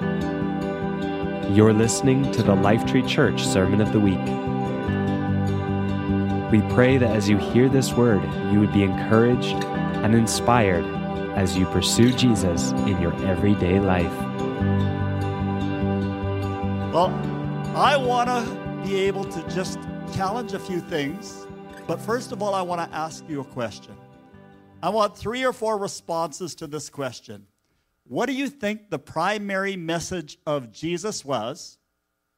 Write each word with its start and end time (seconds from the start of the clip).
You're 0.00 1.72
listening 1.72 2.30
to 2.32 2.42
the 2.42 2.54
Lifetree 2.54 3.08
Church 3.08 3.42
Sermon 3.42 3.80
of 3.80 3.92
the 3.92 4.00
Week. 4.00 4.18
We 6.52 6.60
pray 6.74 6.98
that 6.98 7.16
as 7.16 7.28
you 7.28 7.38
hear 7.38 7.68
this 7.68 7.92
word, 7.94 8.22
you 8.52 8.60
would 8.60 8.72
be 8.72 8.82
encouraged 8.82 9.64
and 9.64 10.14
inspired 10.14 10.84
as 11.34 11.56
you 11.56 11.66
pursue 11.66 12.12
Jesus 12.12 12.72
in 12.72 13.00
your 13.00 13.14
everyday 13.26 13.80
life. 13.80 14.12
Well, 16.92 17.08
I 17.74 17.96
want 17.96 18.28
to 18.28 18.82
be 18.86 18.96
able 19.00 19.24
to 19.24 19.42
just 19.48 19.78
challenge 20.14 20.52
a 20.52 20.58
few 20.58 20.80
things, 20.80 21.46
but 21.86 22.00
first 22.00 22.32
of 22.32 22.42
all, 22.42 22.54
I 22.54 22.62
want 22.62 22.90
to 22.90 22.96
ask 22.96 23.24
you 23.28 23.40
a 23.40 23.44
question. 23.44 23.96
I 24.82 24.90
want 24.90 25.16
three 25.16 25.44
or 25.44 25.52
four 25.52 25.78
responses 25.78 26.54
to 26.56 26.66
this 26.66 26.88
question. 26.90 27.46
What 28.08 28.26
do 28.26 28.32
you 28.32 28.48
think 28.48 28.90
the 28.90 28.98
primary 28.98 29.76
message 29.76 30.38
of 30.46 30.72
Jesus 30.72 31.24
was? 31.24 31.78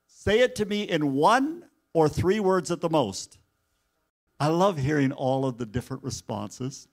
Say 0.06 0.40
it 0.40 0.54
to 0.56 0.64
me 0.64 0.82
in 0.82 1.14
one 1.14 1.64
or 1.92 2.08
three 2.08 2.40
words 2.40 2.70
at 2.70 2.80
the 2.80 2.88
most. 2.88 3.38
I 4.40 4.48
love 4.48 4.78
hearing 4.78 5.12
all 5.12 5.44
of 5.44 5.58
the 5.58 5.66
different 5.66 6.04
responses. 6.04 6.88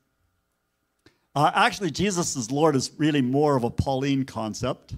Uh, 1.36 1.52
actually, 1.54 1.92
Jesus 1.92 2.36
is 2.36 2.52
Lord 2.52 2.76
is 2.76 2.92
really 2.98 3.22
more 3.22 3.56
of 3.56 3.64
a 3.64 3.70
Pauline 3.70 4.26
concept. 4.26 4.96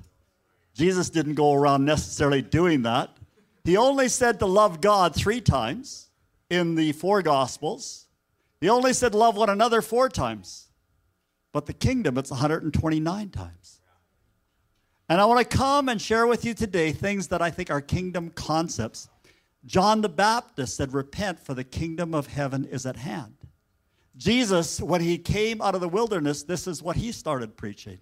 Jesus 0.73 1.09
didn't 1.09 1.33
go 1.33 1.53
around 1.53 1.85
necessarily 1.85 2.41
doing 2.41 2.83
that. 2.83 3.17
He 3.63 3.75
only 3.75 4.07
said 4.07 4.39
to 4.39 4.45
love 4.45 4.79
God 4.79 5.15
three 5.15 5.41
times 5.41 6.09
in 6.49 6.75
the 6.75 6.93
four 6.93 7.21
Gospels. 7.21 8.07
He 8.61 8.69
only 8.69 8.93
said 8.93 9.13
love 9.13 9.35
one 9.35 9.49
another 9.49 9.81
four 9.81 10.09
times. 10.09 10.66
But 11.57 11.65
the 11.65 11.73
kingdom, 11.73 12.19
it's 12.19 12.29
129 12.29 13.29
times. 13.31 13.81
And 15.09 15.19
I 15.19 15.25
want 15.25 15.39
to 15.39 15.57
come 15.57 15.89
and 15.89 15.99
share 15.99 16.27
with 16.27 16.45
you 16.45 16.53
today 16.53 16.91
things 16.91 17.29
that 17.29 17.41
I 17.41 17.49
think 17.49 17.71
are 17.71 17.81
kingdom 17.81 18.29
concepts. 18.29 19.09
John 19.65 20.01
the 20.01 20.07
Baptist 20.07 20.75
said, 20.75 20.93
Repent, 20.93 21.39
for 21.39 21.55
the 21.55 21.63
kingdom 21.63 22.13
of 22.13 22.27
heaven 22.27 22.63
is 22.65 22.85
at 22.85 22.97
hand. 22.97 23.37
Jesus, 24.15 24.79
when 24.79 25.01
he 25.01 25.17
came 25.17 25.59
out 25.59 25.73
of 25.73 25.81
the 25.81 25.89
wilderness, 25.89 26.43
this 26.43 26.67
is 26.67 26.83
what 26.83 26.97
he 26.97 27.11
started 27.11 27.57
preaching. 27.57 27.97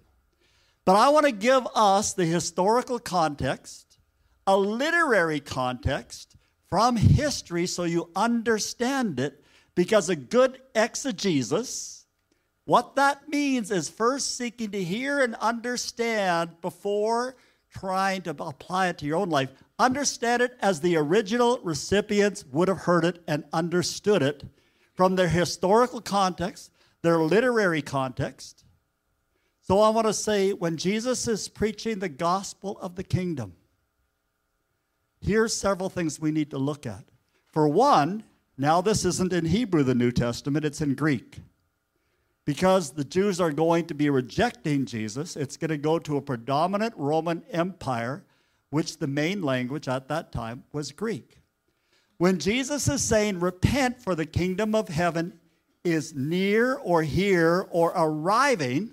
But 0.84 0.96
I 0.96 1.08
want 1.08 1.24
to 1.24 1.32
give 1.32 1.66
us 1.74 2.12
the 2.12 2.26
historical 2.26 2.98
context, 2.98 3.96
a 4.46 4.54
literary 4.54 5.40
context 5.40 6.36
from 6.68 6.96
history 6.96 7.66
so 7.66 7.84
you 7.84 8.10
understand 8.14 9.18
it, 9.18 9.42
because 9.74 10.10
a 10.10 10.16
good 10.16 10.60
exegesis 10.74 11.95
what 12.66 12.96
that 12.96 13.28
means 13.28 13.70
is 13.70 13.88
first 13.88 14.36
seeking 14.36 14.72
to 14.72 14.82
hear 14.82 15.20
and 15.20 15.36
understand 15.36 16.60
before 16.60 17.36
trying 17.70 18.22
to 18.22 18.30
apply 18.30 18.88
it 18.88 18.98
to 18.98 19.06
your 19.06 19.18
own 19.18 19.30
life. 19.30 19.50
Understand 19.78 20.42
it 20.42 20.56
as 20.60 20.80
the 20.80 20.96
original 20.96 21.60
recipients 21.62 22.44
would 22.50 22.66
have 22.66 22.78
heard 22.78 23.04
it 23.04 23.22
and 23.28 23.44
understood 23.52 24.20
it 24.20 24.42
from 24.94 25.14
their 25.14 25.28
historical 25.28 26.00
context, 26.00 26.72
their 27.02 27.18
literary 27.18 27.82
context. 27.82 28.64
So 29.62 29.80
I 29.80 29.90
want 29.90 30.08
to 30.08 30.12
say 30.12 30.52
when 30.52 30.76
Jesus 30.76 31.28
is 31.28 31.48
preaching 31.48 32.00
the 32.00 32.08
gospel 32.08 32.78
of 32.80 32.96
the 32.96 33.04
kingdom, 33.04 33.54
here's 35.20 35.54
several 35.54 35.88
things 35.88 36.18
we 36.18 36.32
need 36.32 36.50
to 36.50 36.58
look 36.58 36.84
at. 36.84 37.04
For 37.52 37.68
one, 37.68 38.24
now 38.58 38.80
this 38.80 39.04
isn't 39.04 39.32
in 39.32 39.44
Hebrew, 39.44 39.84
the 39.84 39.94
New 39.94 40.10
Testament, 40.10 40.64
it's 40.64 40.80
in 40.80 40.94
Greek 40.94 41.38
because 42.46 42.92
the 42.92 43.04
Jews 43.04 43.40
are 43.40 43.50
going 43.50 43.86
to 43.86 43.94
be 43.94 44.08
rejecting 44.08 44.86
Jesus, 44.86 45.36
it's 45.36 45.56
going 45.56 45.70
to 45.70 45.76
go 45.76 45.98
to 45.98 46.16
a 46.16 46.22
predominant 46.22 46.94
Roman 46.96 47.42
Empire, 47.50 48.24
which 48.70 48.98
the 48.98 49.08
main 49.08 49.42
language 49.42 49.88
at 49.88 50.08
that 50.08 50.32
time 50.32 50.62
was 50.72 50.92
Greek. 50.92 51.40
When 52.18 52.38
Jesus 52.38 52.88
is 52.88 53.02
saying, 53.02 53.40
Repent, 53.40 54.00
for 54.00 54.14
the 54.14 54.24
kingdom 54.24 54.74
of 54.74 54.88
heaven 54.88 55.38
is 55.84 56.14
near 56.14 56.76
or 56.76 57.02
here 57.02 57.66
or 57.70 57.92
arriving, 57.96 58.92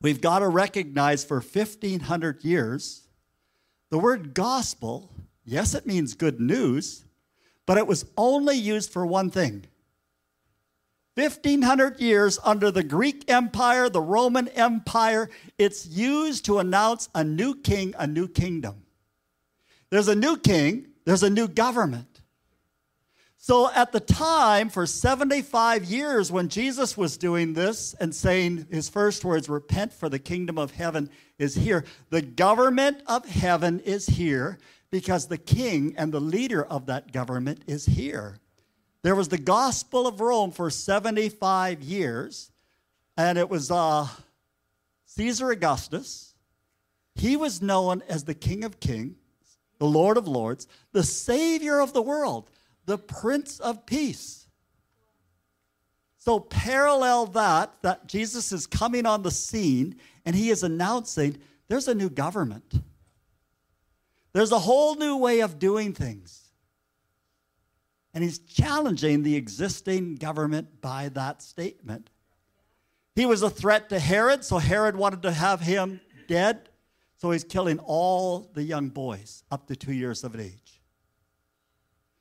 we've 0.00 0.20
got 0.20 0.38
to 0.38 0.48
recognize 0.48 1.24
for 1.24 1.40
1500 1.40 2.44
years, 2.44 3.08
the 3.90 3.98
word 3.98 4.34
gospel, 4.34 5.12
yes, 5.44 5.74
it 5.74 5.84
means 5.84 6.14
good 6.14 6.40
news, 6.40 7.04
but 7.66 7.76
it 7.76 7.88
was 7.88 8.04
only 8.16 8.56
used 8.56 8.92
for 8.92 9.04
one 9.04 9.30
thing 9.30 9.66
1500 11.14 12.00
years 12.00 12.38
under 12.44 12.70
the 12.70 12.84
Greek 12.84 13.30
Empire, 13.30 13.88
the 13.88 14.00
Roman 14.00 14.48
Empire, 14.48 15.28
it's 15.58 15.86
used 15.86 16.44
to 16.44 16.58
announce 16.58 17.08
a 17.14 17.24
new 17.24 17.54
king, 17.54 17.94
a 17.98 18.06
new 18.06 18.28
kingdom. 18.28 18.84
There's 19.90 20.08
a 20.08 20.14
new 20.14 20.36
king, 20.36 20.86
there's 21.04 21.24
a 21.24 21.30
new 21.30 21.48
government. 21.48 22.20
So 23.42 23.70
at 23.72 23.90
the 23.90 24.00
time, 24.00 24.68
for 24.68 24.86
75 24.86 25.84
years, 25.84 26.30
when 26.30 26.48
Jesus 26.48 26.96
was 26.96 27.16
doing 27.16 27.54
this 27.54 27.94
and 27.94 28.14
saying 28.14 28.66
his 28.70 28.90
first 28.90 29.24
words, 29.24 29.48
repent 29.48 29.94
for 29.94 30.10
the 30.10 30.18
kingdom 30.18 30.58
of 30.58 30.72
heaven 30.72 31.08
is 31.38 31.54
here, 31.54 31.84
the 32.10 32.20
government 32.20 33.02
of 33.06 33.24
heaven 33.26 33.80
is 33.80 34.06
here 34.06 34.58
because 34.90 35.26
the 35.26 35.38
king 35.38 35.94
and 35.96 36.12
the 36.12 36.20
leader 36.20 36.62
of 36.62 36.86
that 36.86 37.12
government 37.12 37.62
is 37.66 37.86
here. 37.86 38.36
There 39.02 39.14
was 39.14 39.28
the 39.28 39.38
Gospel 39.38 40.06
of 40.06 40.20
Rome 40.20 40.50
for 40.50 40.68
75 40.70 41.82
years, 41.82 42.50
and 43.16 43.38
it 43.38 43.48
was 43.48 43.70
uh, 43.70 44.06
Caesar 45.06 45.50
Augustus. 45.50 46.34
He 47.14 47.36
was 47.36 47.62
known 47.62 48.02
as 48.08 48.24
the 48.24 48.34
King 48.34 48.62
of 48.62 48.78
Kings, 48.78 49.16
the 49.78 49.86
Lord 49.86 50.16
of 50.16 50.28
Lords, 50.28 50.66
the 50.92 51.02
Savior 51.02 51.80
of 51.80 51.92
the 51.92 52.02
world, 52.02 52.50
the 52.84 52.98
Prince 52.98 53.58
of 53.58 53.86
Peace. 53.86 54.46
So, 56.18 56.38
parallel 56.38 57.26
that, 57.26 57.72
that 57.80 58.06
Jesus 58.06 58.52
is 58.52 58.66
coming 58.66 59.06
on 59.06 59.22
the 59.22 59.30
scene 59.30 59.96
and 60.26 60.36
he 60.36 60.50
is 60.50 60.62
announcing 60.62 61.38
there's 61.68 61.88
a 61.88 61.94
new 61.94 62.10
government. 62.10 62.74
There's 64.34 64.52
a 64.52 64.58
whole 64.58 64.96
new 64.96 65.16
way 65.16 65.40
of 65.40 65.58
doing 65.58 65.94
things. 65.94 66.49
And 68.12 68.24
he's 68.24 68.38
challenging 68.38 69.22
the 69.22 69.36
existing 69.36 70.16
government 70.16 70.80
by 70.80 71.10
that 71.10 71.42
statement. 71.42 72.10
He 73.14 73.26
was 73.26 73.42
a 73.42 73.50
threat 73.50 73.88
to 73.90 73.98
Herod, 73.98 74.44
so 74.44 74.58
Herod 74.58 74.96
wanted 74.96 75.22
to 75.22 75.32
have 75.32 75.60
him 75.60 76.00
dead. 76.28 76.68
So 77.16 77.30
he's 77.30 77.44
killing 77.44 77.78
all 77.80 78.50
the 78.54 78.62
young 78.62 78.88
boys 78.88 79.44
up 79.50 79.66
to 79.66 79.76
two 79.76 79.92
years 79.92 80.24
of 80.24 80.38
age. 80.38 80.80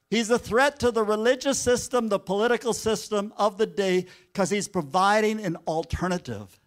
He's 0.09 0.29
a 0.29 0.39
threat 0.39 0.79
to 0.79 0.91
the 0.91 1.03
religious 1.03 1.59
system, 1.59 2.09
the 2.09 2.19
political 2.19 2.73
system 2.73 3.31
of 3.37 3.57
the 3.57 3.67
day, 3.67 4.07
because 4.27 4.49
he's 4.49 4.67
providing 4.67 5.43
an 5.45 5.55
alternative. 5.67 6.59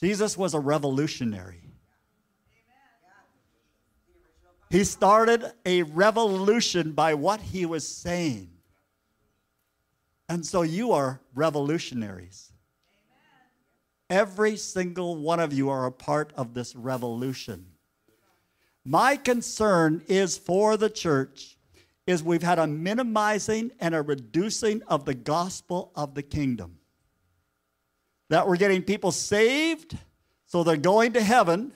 Jesus 0.00 0.36
was 0.36 0.54
a 0.54 0.60
revolutionary. 0.60 1.71
He 4.72 4.84
started 4.84 5.52
a 5.66 5.82
revolution 5.82 6.92
by 6.92 7.12
what 7.12 7.42
he 7.42 7.66
was 7.66 7.86
saying. 7.86 8.48
And 10.30 10.46
so 10.46 10.62
you 10.62 10.92
are 10.92 11.20
revolutionaries. 11.34 12.50
Every 14.08 14.56
single 14.56 15.16
one 15.16 15.40
of 15.40 15.52
you 15.52 15.68
are 15.68 15.84
a 15.84 15.92
part 15.92 16.32
of 16.38 16.54
this 16.54 16.74
revolution. 16.74 17.66
My 18.82 19.16
concern 19.16 20.04
is 20.08 20.38
for 20.38 20.78
the 20.78 20.88
church 20.88 21.58
is 22.06 22.22
we've 22.22 22.42
had 22.42 22.58
a 22.58 22.66
minimizing 22.66 23.72
and 23.78 23.94
a 23.94 24.00
reducing 24.00 24.82
of 24.84 25.04
the 25.04 25.14
gospel 25.14 25.92
of 25.94 26.14
the 26.14 26.22
kingdom. 26.22 26.78
That 28.30 28.48
we're 28.48 28.56
getting 28.56 28.80
people 28.80 29.12
saved 29.12 29.98
so 30.46 30.64
they're 30.64 30.78
going 30.78 31.12
to 31.12 31.22
heaven 31.22 31.74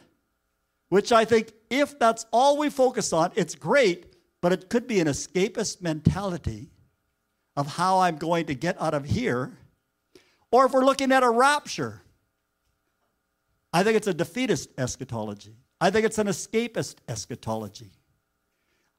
which 0.89 1.13
I 1.13 1.25
think 1.25 1.53
if 1.71 1.99
that's 1.99 2.27
all 2.33 2.59
we 2.59 2.71
focus 2.71 3.13
on, 3.13 3.33
it's 3.35 3.55
great, 3.55 4.15
but 4.41 4.53
it 4.53 4.69
could 4.69 4.87
be 4.87 5.01
an 5.01 5.07
escapist 5.07 5.83
mentality 5.83 6.71
of 7.57 7.67
how 7.67 8.01
I'm 8.01 8.17
going 8.17 8.47
to 8.47 8.55
get 8.55 8.81
out 8.81 8.95
of 8.95 9.05
here. 9.05 9.57
Or 10.51 10.67
if 10.67 10.73
we're 10.73 10.85
looking 10.85 11.13
at 11.13 11.23
a 11.23 11.31
rapture, 11.31 12.03
I 13.73 13.83
think 13.83 13.97
it's 13.97 14.07
a 14.07 14.15
defeatist 14.15 14.71
eschatology. 14.79 15.57
I 15.81 15.91
think 15.91 16.07
it's 16.07 16.19
an 16.19 16.29
escapist 16.29 16.97
eschatology. 17.09 17.91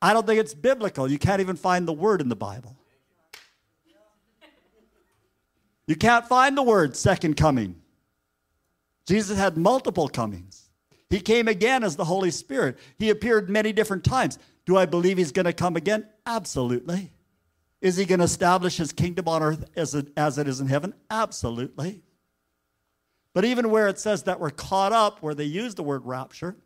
I 0.01 0.13
don't 0.13 0.27
think 0.27 0.39
it's 0.39 0.53
biblical. 0.53 1.09
You 1.09 1.17
can't 1.17 1.41
even 1.41 1.55
find 1.55 1.87
the 1.87 1.93
word 1.93 2.21
in 2.21 2.29
the 2.29 2.35
Bible. 2.35 2.77
You 5.87 5.95
can't 5.95 6.27
find 6.27 6.57
the 6.57 6.63
word 6.63 6.95
second 6.95 7.37
coming. 7.37 7.81
Jesus 9.05 9.37
had 9.37 9.57
multiple 9.57 10.09
comings. 10.09 10.66
He 11.09 11.19
came 11.19 11.47
again 11.47 11.83
as 11.83 11.95
the 11.95 12.05
Holy 12.05 12.31
Spirit. 12.31 12.77
He 12.97 13.09
appeared 13.09 13.49
many 13.49 13.71
different 13.71 14.03
times. 14.03 14.37
Do 14.65 14.75
I 14.75 14.85
believe 14.85 15.17
he's 15.17 15.31
going 15.31 15.45
to 15.45 15.53
come 15.53 15.75
again? 15.75 16.07
Absolutely. 16.25 17.13
Is 17.81 17.95
he 17.95 18.05
going 18.05 18.19
to 18.19 18.25
establish 18.25 18.77
his 18.77 18.91
kingdom 18.91 19.27
on 19.27 19.41
earth 19.41 19.69
as 19.75 19.95
it, 19.95 20.09
as 20.17 20.37
it 20.37 20.47
is 20.47 20.59
in 20.59 20.67
heaven? 20.67 20.93
Absolutely. 21.09 22.01
But 23.33 23.45
even 23.45 23.69
where 23.69 23.87
it 23.87 23.99
says 23.99 24.23
that 24.23 24.39
we're 24.39 24.49
caught 24.49 24.91
up, 24.91 25.21
where 25.21 25.35
they 25.35 25.43
use 25.43 25.75
the 25.75 25.83
word 25.83 26.05
rapture, 26.05 26.57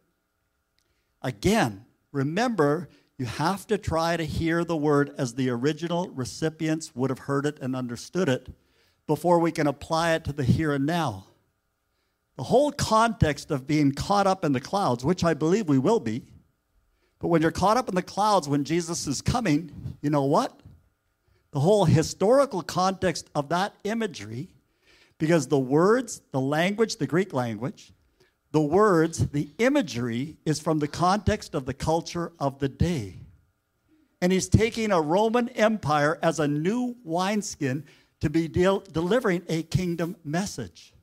again, 1.22 1.86
remember, 2.12 2.90
you 3.18 3.26
have 3.26 3.68
to 3.68 3.78
try 3.78 4.18
to 4.18 4.24
hear 4.24 4.64
the 4.64 4.78
word 4.78 5.14
as 5.18 5.36
the 5.36 5.50
original 5.50 6.10
recipients 6.10 6.96
would 6.96 7.10
have 7.10 7.20
heard 7.20 7.46
it 7.46 7.60
and 7.60 7.76
understood 7.76 8.30
it 8.30 8.48
before 9.06 9.38
we 9.38 9.52
can 9.52 9.68
apply 9.68 10.14
it 10.14 10.24
to 10.24 10.34
the 10.34 10.44
here 10.44 10.72
and 10.74 10.86
now. 10.86 11.26
The 12.38 12.44
whole 12.44 12.72
context 12.72 13.52
of 13.52 13.68
being 13.68 13.92
caught 13.92 14.26
up 14.26 14.44
in 14.46 14.54
the 14.54 14.60
clouds, 14.60 15.04
which 15.06 15.24
I 15.24 15.34
believe 15.34 15.68
we 15.68 15.78
will 15.78 16.00
be, 16.00 16.24
but 17.20 17.28
when 17.28 17.42
you're 17.42 17.52
caught 17.52 17.78
up 17.78 17.88
in 17.88 17.94
the 17.94 18.02
clouds 18.02 18.50
when 18.50 18.64
Jesus 18.64 19.06
is 19.06 19.22
coming, 19.22 19.96
you 20.02 20.10
know 20.10 20.24
what? 20.24 20.60
The 21.52 21.60
whole 21.60 21.86
historical 21.86 22.64
context 22.64 23.30
of 23.36 23.50
that 23.50 23.76
imagery, 23.84 24.50
because 25.20 25.48
the 25.48 25.60
words, 25.60 26.22
the 26.32 26.42
language, 26.42 26.96
the 26.98 27.06
Greek 27.06 27.32
language, 27.32 27.94
the 28.52 28.62
words, 28.62 29.28
the 29.28 29.50
imagery 29.60 30.38
is 30.46 30.60
from 30.60 30.80
the 30.80 30.88
context 30.88 31.54
of 31.54 31.66
the 31.66 31.74
culture 31.74 32.32
of 32.40 32.60
the 32.60 32.70
day. 32.70 33.18
And 34.22 34.32
he's 34.32 34.50
taking 34.50 34.92
a 34.92 35.02
Roman 35.02 35.50
Empire 35.50 36.18
as 36.24 36.40
a 36.40 36.48
new 36.48 36.96
wineskin 37.04 37.86
to 38.20 38.30
be 38.30 38.48
delivering 38.48 39.44
a 39.48 39.64
kingdom 39.64 40.16
message. 40.24 40.94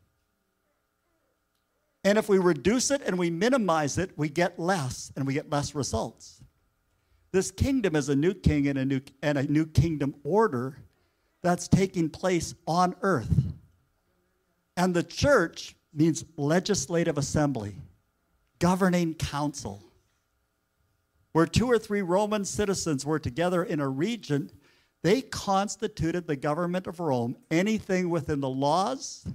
And 2.08 2.16
if 2.16 2.26
we 2.26 2.38
reduce 2.38 2.90
it 2.90 3.02
and 3.04 3.18
we 3.18 3.28
minimize 3.28 3.98
it, 3.98 4.12
we 4.16 4.30
get 4.30 4.58
less 4.58 5.12
and 5.14 5.26
we 5.26 5.34
get 5.34 5.50
less 5.50 5.74
results. 5.74 6.40
This 7.32 7.50
kingdom 7.50 7.94
is 7.94 8.08
a 8.08 8.16
new 8.16 8.32
king 8.32 8.66
and 8.66 8.78
a 8.78 8.84
new, 8.86 9.02
and 9.22 9.36
a 9.36 9.42
new 9.42 9.66
kingdom 9.66 10.14
order 10.24 10.78
that's 11.42 11.68
taking 11.68 12.08
place 12.08 12.54
on 12.66 12.94
earth. 13.02 13.52
And 14.74 14.94
the 14.94 15.02
church 15.02 15.76
means 15.92 16.24
legislative 16.38 17.18
assembly, 17.18 17.74
governing 18.58 19.12
council. 19.12 19.82
Where 21.32 21.44
two 21.44 21.66
or 21.66 21.78
three 21.78 22.00
Roman 22.00 22.46
citizens 22.46 23.04
were 23.04 23.18
together 23.18 23.64
in 23.64 23.80
a 23.80 23.88
region, 23.88 24.50
they 25.02 25.20
constituted 25.20 26.26
the 26.26 26.36
government 26.36 26.86
of 26.86 27.00
Rome. 27.00 27.36
Anything 27.50 28.08
within 28.08 28.40
the 28.40 28.48
laws, 28.48 29.26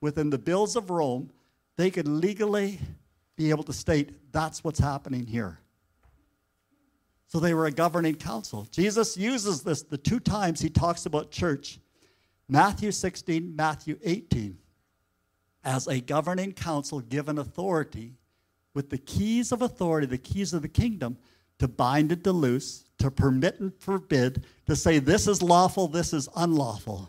within 0.00 0.30
the 0.30 0.38
bills 0.38 0.74
of 0.74 0.88
Rome, 0.88 1.30
they 1.76 1.90
could 1.90 2.08
legally 2.08 2.78
be 3.36 3.50
able 3.50 3.64
to 3.64 3.72
state 3.72 4.32
that's 4.32 4.62
what's 4.62 4.78
happening 4.78 5.26
here. 5.26 5.58
So 7.26 7.40
they 7.40 7.54
were 7.54 7.66
a 7.66 7.72
governing 7.72 8.14
council. 8.14 8.66
Jesus 8.70 9.16
uses 9.16 9.62
this 9.62 9.82
the 9.82 9.98
two 9.98 10.20
times 10.20 10.60
he 10.60 10.70
talks 10.70 11.06
about 11.06 11.30
church 11.30 11.78
Matthew 12.48 12.92
16, 12.92 13.56
Matthew 13.56 13.98
18 14.04 14.58
as 15.64 15.86
a 15.86 16.00
governing 16.00 16.52
council 16.52 17.00
given 17.00 17.38
authority 17.38 18.12
with 18.74 18.90
the 18.90 18.98
keys 18.98 19.50
of 19.50 19.62
authority, 19.62 20.06
the 20.06 20.18
keys 20.18 20.52
of 20.52 20.62
the 20.62 20.68
kingdom, 20.68 21.16
to 21.58 21.68
bind 21.68 22.12
and 22.12 22.22
to 22.24 22.32
loose, 22.32 22.84
to 22.98 23.10
permit 23.10 23.60
and 23.60 23.72
forbid, 23.78 24.44
to 24.66 24.76
say 24.76 24.98
this 24.98 25.26
is 25.26 25.40
lawful, 25.40 25.88
this 25.88 26.12
is 26.12 26.28
unlawful. 26.36 27.08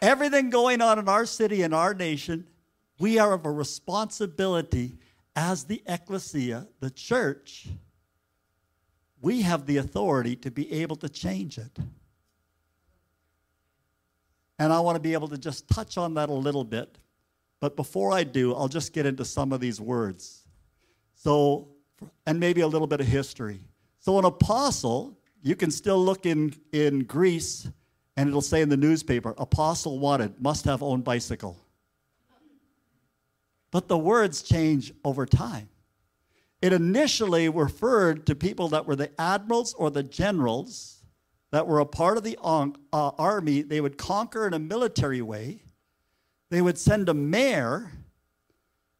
Everything 0.00 0.50
going 0.50 0.80
on 0.80 0.98
in 0.98 1.08
our 1.08 1.26
city 1.26 1.62
and 1.62 1.74
our 1.74 1.94
nation, 1.94 2.46
we 3.02 3.18
are 3.18 3.32
of 3.32 3.44
a 3.44 3.50
responsibility 3.50 4.96
as 5.34 5.64
the 5.64 5.82
ecclesia, 5.86 6.68
the 6.78 6.88
church. 6.88 7.66
We 9.20 9.42
have 9.42 9.66
the 9.66 9.78
authority 9.78 10.36
to 10.36 10.52
be 10.52 10.72
able 10.72 10.94
to 10.96 11.08
change 11.08 11.58
it. 11.58 11.76
And 14.56 14.72
I 14.72 14.78
want 14.78 14.94
to 14.94 15.00
be 15.00 15.14
able 15.14 15.26
to 15.28 15.36
just 15.36 15.66
touch 15.66 15.98
on 15.98 16.14
that 16.14 16.28
a 16.28 16.32
little 16.32 16.62
bit. 16.62 16.96
But 17.58 17.74
before 17.74 18.12
I 18.12 18.22
do, 18.22 18.54
I'll 18.54 18.68
just 18.68 18.92
get 18.92 19.04
into 19.04 19.24
some 19.24 19.52
of 19.52 19.58
these 19.58 19.80
words. 19.80 20.46
So, 21.16 21.70
and 22.24 22.38
maybe 22.38 22.60
a 22.60 22.68
little 22.68 22.86
bit 22.86 23.00
of 23.00 23.08
history. 23.08 23.58
So, 23.98 24.16
an 24.20 24.24
apostle, 24.24 25.18
you 25.42 25.56
can 25.56 25.72
still 25.72 25.98
look 25.98 26.24
in, 26.24 26.54
in 26.70 27.02
Greece 27.02 27.66
and 28.16 28.28
it'll 28.28 28.42
say 28.42 28.62
in 28.62 28.68
the 28.68 28.76
newspaper, 28.76 29.34
apostle 29.38 29.98
wanted, 29.98 30.40
must 30.40 30.66
have 30.66 30.84
own 30.84 31.00
bicycle. 31.00 31.61
But 33.72 33.88
the 33.88 33.98
words 33.98 34.42
change 34.42 34.92
over 35.04 35.26
time. 35.26 35.68
It 36.60 36.72
initially 36.72 37.48
referred 37.48 38.26
to 38.26 38.36
people 38.36 38.68
that 38.68 38.86
were 38.86 38.94
the 38.94 39.10
admirals 39.20 39.74
or 39.74 39.90
the 39.90 40.04
generals 40.04 41.02
that 41.50 41.66
were 41.66 41.80
a 41.80 41.86
part 41.86 42.16
of 42.16 42.24
the 42.24 42.38
uh, 42.42 42.70
army, 43.18 43.62
they 43.62 43.80
would 43.80 43.98
conquer 43.98 44.46
in 44.46 44.54
a 44.54 44.58
military 44.58 45.20
way. 45.20 45.60
They 46.50 46.62
would 46.62 46.78
send 46.78 47.08
a 47.08 47.14
mayor, 47.14 47.92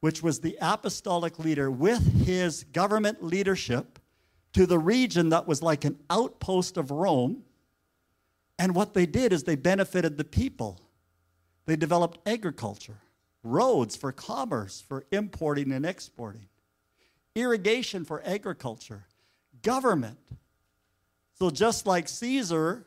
which 0.01 0.23
was 0.23 0.41
the 0.41 0.59
apostolic 0.61 1.39
leader, 1.39 1.71
with 1.71 2.27
his 2.27 2.65
government 2.65 3.23
leadership 3.25 3.99
to 4.53 4.67
the 4.67 4.79
region 4.79 5.31
that 5.31 5.49
was 5.49 5.63
like 5.63 5.85
an 5.85 5.99
outpost 6.11 6.77
of 6.77 6.91
Rome. 6.91 7.43
And 8.59 8.75
what 8.75 8.93
they 8.93 9.07
did 9.07 9.33
is 9.33 9.45
they 9.45 9.57
benefited 9.57 10.19
the 10.19 10.25
people. 10.25 10.79
They 11.65 11.77
developed 11.77 12.19
agriculture, 12.27 12.99
roads 13.43 13.97
for 13.97 14.13
commerce, 14.13 14.83
for 14.87 15.05
importing 15.11 15.73
and 15.73 15.85
exporting, 15.85 16.49
irrigation 17.35 18.05
for 18.05 18.23
agriculture, 18.25 19.07
government 19.63 20.19
so, 21.43 21.51
just 21.51 21.89
like 21.89 22.07
Caesar, 22.07 22.87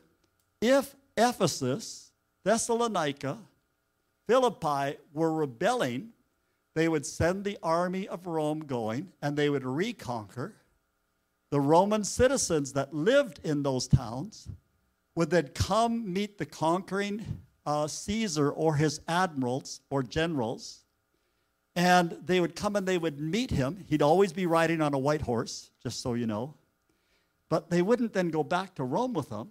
if 0.62 0.96
Ephesus, 1.14 2.10
Thessalonica, 2.42 3.36
Philippi 4.26 4.96
were 5.12 5.30
rebelling, 5.30 6.14
they 6.74 6.88
would 6.88 7.04
send 7.04 7.44
the 7.44 7.58
army 7.62 8.08
of 8.08 8.26
Rome 8.26 8.60
going 8.60 9.12
and 9.20 9.36
they 9.36 9.50
would 9.50 9.62
reconquer. 9.62 10.54
The 11.50 11.60
Roman 11.60 12.02
citizens 12.02 12.72
that 12.72 12.94
lived 12.94 13.40
in 13.44 13.62
those 13.62 13.88
towns 13.88 14.48
would 15.14 15.28
then 15.28 15.48
come 15.48 16.10
meet 16.10 16.38
the 16.38 16.46
conquering 16.46 17.42
uh, 17.66 17.86
Caesar 17.88 18.50
or 18.50 18.76
his 18.76 19.00
admirals 19.08 19.80
or 19.90 20.02
generals. 20.02 20.84
And 21.74 22.16
they 22.24 22.40
would 22.40 22.56
come 22.56 22.76
and 22.76 22.86
they 22.86 22.96
would 22.96 23.20
meet 23.20 23.50
him. 23.50 23.84
He'd 23.88 24.00
always 24.00 24.32
be 24.32 24.46
riding 24.46 24.80
on 24.80 24.94
a 24.94 24.98
white 24.98 25.20
horse, 25.20 25.70
just 25.82 26.00
so 26.00 26.14
you 26.14 26.26
know. 26.26 26.54
But 27.50 27.68
they 27.68 27.82
wouldn't 27.82 28.14
then 28.14 28.30
go 28.30 28.42
back 28.42 28.74
to 28.76 28.84
Rome 28.84 29.12
with 29.12 29.28
him. 29.28 29.50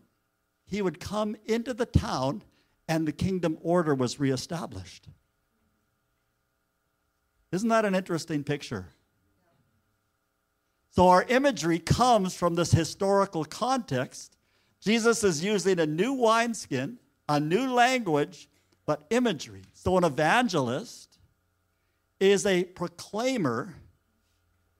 He 0.65 0.81
would 0.81 0.99
come 0.99 1.35
into 1.45 1.73
the 1.73 1.85
town 1.85 2.41
and 2.87 3.07
the 3.07 3.11
kingdom 3.11 3.57
order 3.61 3.93
was 3.93 4.19
reestablished. 4.19 5.07
Isn't 7.51 7.69
that 7.69 7.85
an 7.85 7.95
interesting 7.95 8.43
picture? 8.43 8.87
So, 10.91 11.09
our 11.09 11.23
imagery 11.23 11.79
comes 11.79 12.33
from 12.35 12.55
this 12.55 12.71
historical 12.71 13.43
context. 13.43 14.37
Jesus 14.81 15.23
is 15.23 15.43
using 15.43 15.79
a 15.79 15.85
new 15.85 16.13
wineskin, 16.13 16.99
a 17.27 17.39
new 17.39 17.73
language, 17.73 18.49
but 18.85 19.05
imagery. 19.09 19.63
So, 19.73 19.97
an 19.97 20.03
evangelist 20.03 21.17
is 22.19 22.45
a 22.45 22.63
proclaimer 22.63 23.75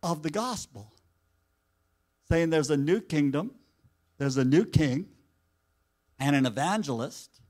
of 0.01 0.23
the 0.23 0.29
gospel 0.29 0.93
saying 2.29 2.49
there's 2.49 2.69
a 2.69 2.77
new 2.77 3.01
kingdom, 3.01 3.51
there's 4.17 4.37
a 4.37 4.45
new 4.45 4.65
king, 4.65 5.07
and 6.19 6.35
an 6.35 6.45
evangelist 6.45 7.41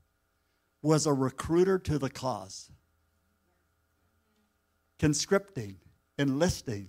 was 0.82 1.06
a 1.06 1.12
recruiter 1.12 1.78
to 1.78 1.98
the 1.98 2.10
cause, 2.10 2.70
conscripting, 4.98 5.76
enlisting 6.18 6.88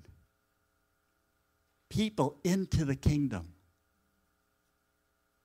people 1.90 2.38
into 2.44 2.84
the 2.86 2.96
kingdom. 2.96 3.54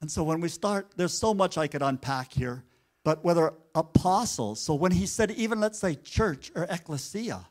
And 0.03 0.11
so 0.11 0.25
when 0.25 0.41
we 0.41 0.49
start, 0.49 0.91
there's 0.97 1.17
so 1.17 1.33
much 1.33 1.57
I 1.57 1.69
could 1.69 1.81
unpack 1.81 2.33
here, 2.33 2.65
but 3.05 3.25
whether 3.25 3.55
apostles, 3.73 4.61
so 4.61 4.75
when 4.75 4.91
he 4.91 5.07
said, 5.07 5.31
even 5.31 5.61
let's 5.61 5.79
say 5.79 5.95
church 5.95 6.51
or 6.57 6.65
ecclesia, 6.65 7.47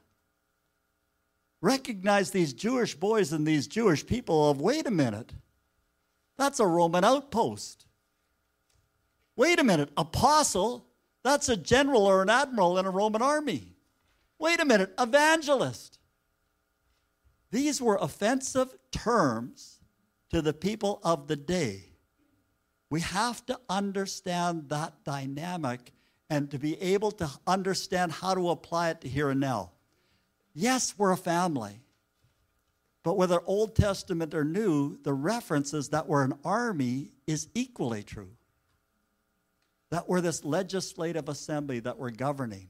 recognize 1.61 2.31
these 2.31 2.51
Jewish 2.51 2.93
boys 2.93 3.31
and 3.31 3.47
these 3.47 3.67
Jewish 3.67 4.05
people 4.05 4.49
of 4.49 4.59
wait 4.59 4.85
a 4.85 4.91
minute, 4.91 5.31
that's 6.37 6.59
a 6.59 6.67
Roman 6.67 7.05
outpost. 7.05 7.85
Wait 9.37 9.57
a 9.57 9.63
minute, 9.63 9.89
apostle, 9.95 10.85
that's 11.23 11.47
a 11.47 11.55
general 11.55 12.05
or 12.05 12.21
an 12.21 12.29
admiral 12.29 12.77
in 12.77 12.85
a 12.85 12.91
Roman 12.91 13.21
army. 13.21 13.75
Wait 14.37 14.59
a 14.59 14.65
minute, 14.65 14.93
evangelist. 14.99 15.99
These 17.49 17.81
were 17.81 17.97
offensive 18.01 18.75
terms 18.91 19.79
to 20.31 20.41
the 20.41 20.53
people 20.53 20.99
of 21.01 21.27
the 21.27 21.37
day. 21.37 21.90
We 22.91 22.99
have 22.99 23.43
to 23.45 23.57
understand 23.69 24.67
that 24.67 25.05
dynamic 25.05 25.93
and 26.29 26.51
to 26.51 26.59
be 26.59 26.79
able 26.81 27.11
to 27.13 27.29
understand 27.47 28.11
how 28.11 28.35
to 28.35 28.49
apply 28.49 28.89
it 28.89 29.01
to 29.01 29.07
here 29.07 29.29
and 29.29 29.39
now. 29.39 29.71
Yes, 30.53 30.93
we're 30.97 31.11
a 31.11 31.17
family. 31.17 31.79
But 33.01 33.15
whether 33.15 33.41
Old 33.45 33.77
Testament 33.77 34.33
or 34.33 34.43
New, 34.43 34.99
the 35.03 35.13
references 35.13 35.87
that 35.89 36.07
we're 36.07 36.23
an 36.23 36.33
army 36.43 37.11
is 37.25 37.47
equally 37.55 38.03
true. 38.03 38.31
That 39.89 40.09
we're 40.09 40.21
this 40.21 40.43
legislative 40.43 41.29
assembly 41.29 41.79
that 41.79 41.97
we're 41.97 42.11
governing. 42.11 42.67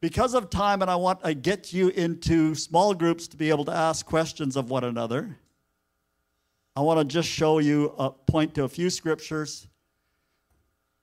Because 0.00 0.34
of 0.34 0.48
time, 0.48 0.80
and 0.80 0.90
I 0.90 0.96
want 0.96 1.24
to 1.24 1.34
get 1.34 1.72
you 1.72 1.88
into 1.88 2.54
small 2.54 2.94
groups 2.94 3.26
to 3.28 3.36
be 3.36 3.50
able 3.50 3.64
to 3.64 3.72
ask 3.72 4.06
questions 4.06 4.54
of 4.54 4.70
one 4.70 4.84
another, 4.84 5.38
I 6.76 6.80
want 6.80 6.98
to 6.98 7.04
just 7.04 7.28
show 7.28 7.60
you, 7.60 7.94
a, 7.98 8.10
point 8.10 8.54
to 8.54 8.64
a 8.64 8.68
few 8.68 8.90
scriptures, 8.90 9.68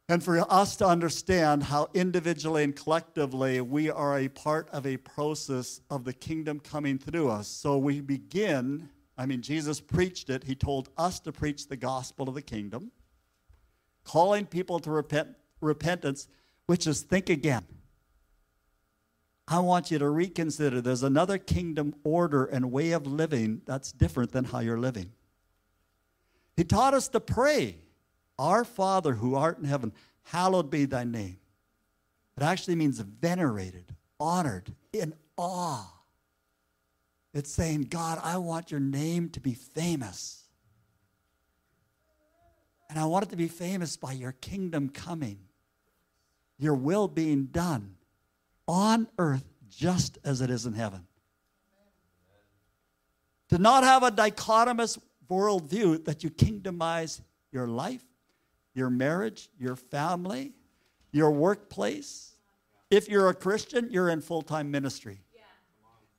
and 0.09 0.21
for 0.21 0.37
us 0.51 0.75
to 0.77 0.85
understand 0.85 1.63
how 1.63 1.87
individually 1.93 2.65
and 2.65 2.75
collectively 2.75 3.61
we 3.61 3.89
are 3.89 4.19
a 4.19 4.27
part 4.27 4.69
of 4.71 4.85
a 4.85 4.97
process 4.97 5.79
of 5.89 6.03
the 6.03 6.11
kingdom 6.11 6.59
coming 6.59 6.97
through 6.97 7.29
us. 7.29 7.47
So 7.47 7.77
we 7.77 8.01
begin, 8.01 8.89
I 9.17 9.25
mean, 9.25 9.41
Jesus 9.41 9.79
preached 9.79 10.29
it, 10.29 10.43
he 10.43 10.55
told 10.55 10.89
us 10.97 11.21
to 11.21 11.31
preach 11.31 11.69
the 11.69 11.77
gospel 11.77 12.27
of 12.27 12.35
the 12.35 12.41
kingdom, 12.41 12.91
calling 14.03 14.45
people 14.45 14.79
to 14.81 14.91
repent, 14.91 15.29
repentance, 15.61 16.27
which 16.65 16.85
is 16.85 17.01
think 17.03 17.29
again. 17.29 17.65
I 19.47 19.59
want 19.59 19.89
you 19.89 19.99
to 19.99 20.09
reconsider. 20.09 20.81
There's 20.81 21.03
another 21.03 21.37
kingdom 21.37 21.95
order 22.03 22.43
and 22.43 22.73
way 22.73 22.91
of 22.91 23.07
living 23.07 23.61
that's 23.65 23.93
different 23.93 24.33
than 24.33 24.43
how 24.43 24.59
you're 24.59 24.77
living. 24.77 25.11
He 26.55 26.63
taught 26.63 26.93
us 26.93 27.07
to 27.09 27.19
pray, 27.19 27.77
Our 28.37 28.63
Father 28.63 29.13
who 29.13 29.35
art 29.35 29.57
in 29.57 29.65
heaven, 29.65 29.93
hallowed 30.23 30.69
be 30.69 30.85
thy 30.85 31.03
name. 31.03 31.37
It 32.37 32.43
actually 32.43 32.75
means 32.75 32.99
venerated, 32.99 33.95
honored, 34.19 34.73
in 34.93 35.13
awe. 35.37 35.91
It's 37.33 37.51
saying, 37.51 37.83
God, 37.83 38.19
I 38.23 38.37
want 38.37 38.71
your 38.71 38.79
name 38.79 39.29
to 39.29 39.39
be 39.39 39.53
famous. 39.53 40.43
And 42.89 42.99
I 42.99 43.05
want 43.05 43.25
it 43.25 43.29
to 43.29 43.37
be 43.37 43.47
famous 43.47 43.95
by 43.95 44.11
your 44.11 44.33
kingdom 44.33 44.89
coming, 44.89 45.39
your 46.57 46.75
will 46.75 47.07
being 47.07 47.45
done 47.45 47.95
on 48.67 49.07
earth 49.17 49.45
just 49.69 50.17
as 50.25 50.41
it 50.41 50.49
is 50.49 50.65
in 50.65 50.73
heaven. 50.73 51.05
To 53.49 53.57
not 53.57 53.83
have 53.83 54.03
a 54.03 54.11
dichotomous 54.11 54.97
worldview 55.31 56.05
that 56.05 56.23
you 56.23 56.29
kingdomize 56.29 57.21
your 57.51 57.67
life, 57.67 58.03
your 58.73 58.89
marriage, 58.89 59.49
your 59.57 59.75
family, 59.75 60.53
your 61.11 61.31
workplace. 61.31 62.35
If 62.89 63.07
you're 63.09 63.29
a 63.29 63.33
Christian, 63.33 63.89
you're 63.89 64.09
in 64.09 64.21
full 64.21 64.41
time 64.41 64.69
ministry. 64.69 65.21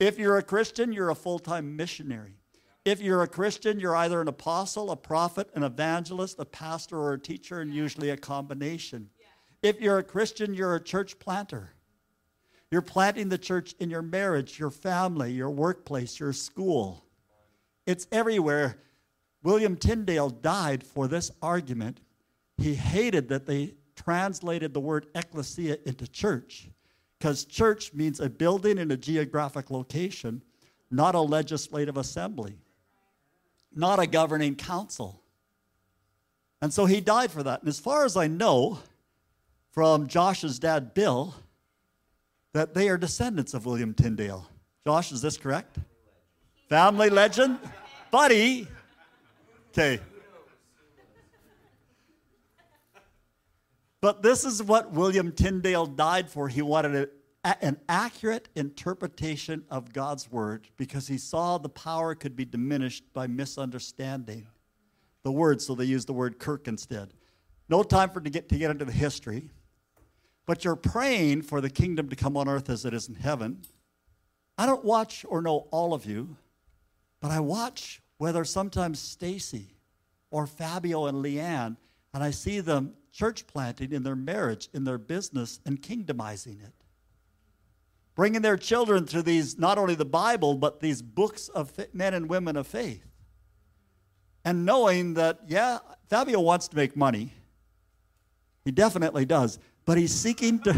If 0.01 0.19
you're 0.19 0.39
a 0.39 0.43
Christian, 0.43 0.93
you're 0.93 1.11
a 1.11 1.15
full 1.15 1.39
time 1.39 1.77
missionary. 1.77 2.37
If 2.85 3.01
you're 3.01 3.23
a 3.23 3.29
Christian, 3.29 3.79
you're 3.79 3.95
either 3.95 4.21
an 4.21 4.27
apostle, 4.27 4.91
a 4.91 4.97
prophet, 4.97 5.49
an 5.55 5.63
evangelist, 5.63 6.41
a 6.41 6.45
pastor, 6.45 6.99
or 6.99 7.13
a 7.13 7.19
teacher, 7.19 7.61
and 7.61 7.73
usually 7.73 8.11
a 8.11 8.17
combination. 8.17 9.11
If 9.63 9.81
you're 9.81 9.99
a 9.99 10.03
Christian, 10.03 10.55
you're 10.55 10.75
a 10.75 10.83
church 10.83 11.21
planter. 11.21 11.71
You're 12.73 12.83
planting 12.83 13.29
the 13.29 13.39
church 13.39 13.75
in 13.79 13.91
your 13.91 14.03
marriage, 14.03 14.59
your 14.59 14.71
family, 14.71 15.31
your 15.31 15.51
workplace, 15.51 16.19
your 16.19 16.33
school. 16.33 17.05
It's 17.87 18.09
everywhere. 18.11 18.79
William 19.43 19.77
Tyndale 19.77 20.31
died 20.31 20.85
for 20.85 21.09
this 21.09 21.31
argument. 21.43 22.01
He 22.59 22.75
hated 22.75 23.29
that 23.29 23.47
they 23.47 23.75
translated 23.97 24.73
the 24.73 24.81
word 24.81 25.07
ecclesia 25.15 25.79
into 25.85 26.07
church 26.07 26.69
because 27.19 27.45
church 27.45 27.93
means 27.93 28.21
a 28.21 28.29
building 28.29 28.79
in 28.79 28.91
a 28.91 28.97
geographic 28.97 29.71
location, 29.71 30.43
not 30.91 31.15
a 31.15 31.21
legislative 31.21 31.97
assembly, 31.97 32.57
not 33.75 33.99
a 33.99 34.07
governing 34.07 34.55
council. 34.55 35.23
And 36.61 36.73
so 36.73 36.87
he 36.87 37.01
died 37.01 37.31
for 37.31 37.43
that. 37.43 37.61
And 37.61 37.69
as 37.69 37.81
far 37.81 38.05
as 38.05 38.17
I 38.17 38.29
know, 38.29 38.79
from 39.73 40.07
Josh's 40.07 40.59
dad, 40.59 40.95
Bill, 40.95 41.35
that 42.53 42.75
they 42.75 42.89
are 42.89 42.99
descendants 42.99 43.55
of 43.55 43.65
William 43.65 43.95
Tyndale. 43.95 44.47
Josh, 44.85 45.13
is 45.13 45.23
this 45.23 45.39
correct? 45.39 45.79
Family 46.69 47.09
legend? 47.09 47.59
Buddy. 48.11 48.69
Okay. 49.73 50.01
But 54.03 54.23
this 54.23 54.45
is 54.45 54.63
what 54.63 54.91
William 54.93 55.33
Tyndale 55.33 55.87
died 55.87 56.29
for. 56.29 56.49
He 56.49 56.61
wanted 56.61 57.09
a, 57.43 57.65
an 57.65 57.81
accurate 57.89 58.51
interpretation 58.55 59.65
of 59.71 59.95
God's 59.95 60.31
word 60.31 60.69
because 60.77 61.09
he 61.09 61.17
saw 61.17 61.57
the 61.57 61.71
power 61.71 62.15
could 62.15 62.37
be 62.37 62.45
diminished 62.45 63.05
by 63.15 63.27
misunderstanding 63.27 64.47
the 65.23 65.33
word, 65.33 65.63
so 65.63 65.75
they 65.75 65.87
used 65.87 66.07
the 66.07 66.13
word 66.13 66.39
Kirk 66.39 66.69
instead. 66.69 67.15
No 67.71 67.83
time 67.83 68.11
for 68.11 68.21
to 68.21 68.29
get 68.29 68.51
to 68.51 68.59
get 68.59 68.71
into 68.71 68.85
the 68.85 68.93
history. 68.93 69.49
But 70.45 70.67
you're 70.67 70.77
praying 70.77 71.43
for 71.43 71.63
the 71.63 71.71
kingdom 71.71 72.11
to 72.11 72.17
come 72.17 72.37
on 72.37 72.47
earth 72.47 72.69
as 72.69 72.85
it 72.85 72.93
is 72.93 73.09
in 73.09 73.15
heaven. 73.15 73.63
I 74.59 74.67
don't 74.67 74.85
watch 74.85 75.25
or 75.27 75.41
know 75.41 75.69
all 75.71 75.95
of 75.95 76.05
you, 76.05 76.37
but 77.21 77.31
I 77.31 77.41
watch 77.41 78.02
whether 78.23 78.45
sometimes 78.45 79.01
Stacy 79.01 79.67
or 80.31 80.47
Fabio 80.47 81.07
and 81.07 81.25
Leanne, 81.25 81.77
and 82.15 82.23
I 82.23 82.31
see 82.31 82.61
them 82.61 82.93
church 83.11 83.49
planting 83.49 83.91
in 83.91 84.05
their 84.05 84.15
marriage, 84.15 84.69
in 84.73 84.85
their 84.85 84.97
business, 84.97 85.59
and 85.67 85.83
kingdomizing 85.83 86.63
it. 86.63 86.73
Bringing 88.15 88.41
their 88.41 88.57
children 88.57 89.09
through 89.09 89.23
these, 89.23 89.59
not 89.59 89.77
only 89.77 89.97
the 89.97 90.05
Bible, 90.05 90.55
but 90.55 90.79
these 90.79 91.03
books 91.03 91.49
of 91.49 91.73
men 91.93 92.15
and 92.15 92.29
women 92.29 92.57
of 92.57 92.69
faith. 92.69 93.05
And 94.45 94.65
knowing 94.65 95.15
that, 95.15 95.41
yeah, 95.49 95.81
Fabio 96.09 96.39
wants 96.39 96.69
to 96.69 96.77
make 96.77 96.97
money. 96.97 97.33
He 98.65 98.71
definitely 98.71 99.25
does 99.25 99.59
but 99.85 99.99
he's 99.99 100.15
seeking 100.15 100.59
to. 100.61 100.73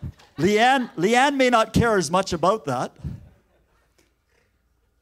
Leanne, 0.38 0.90
Leanne 0.96 1.36
may 1.36 1.50
not 1.50 1.72
care 1.72 1.96
as 1.96 2.10
much 2.10 2.32
about 2.32 2.64
that, 2.66 2.96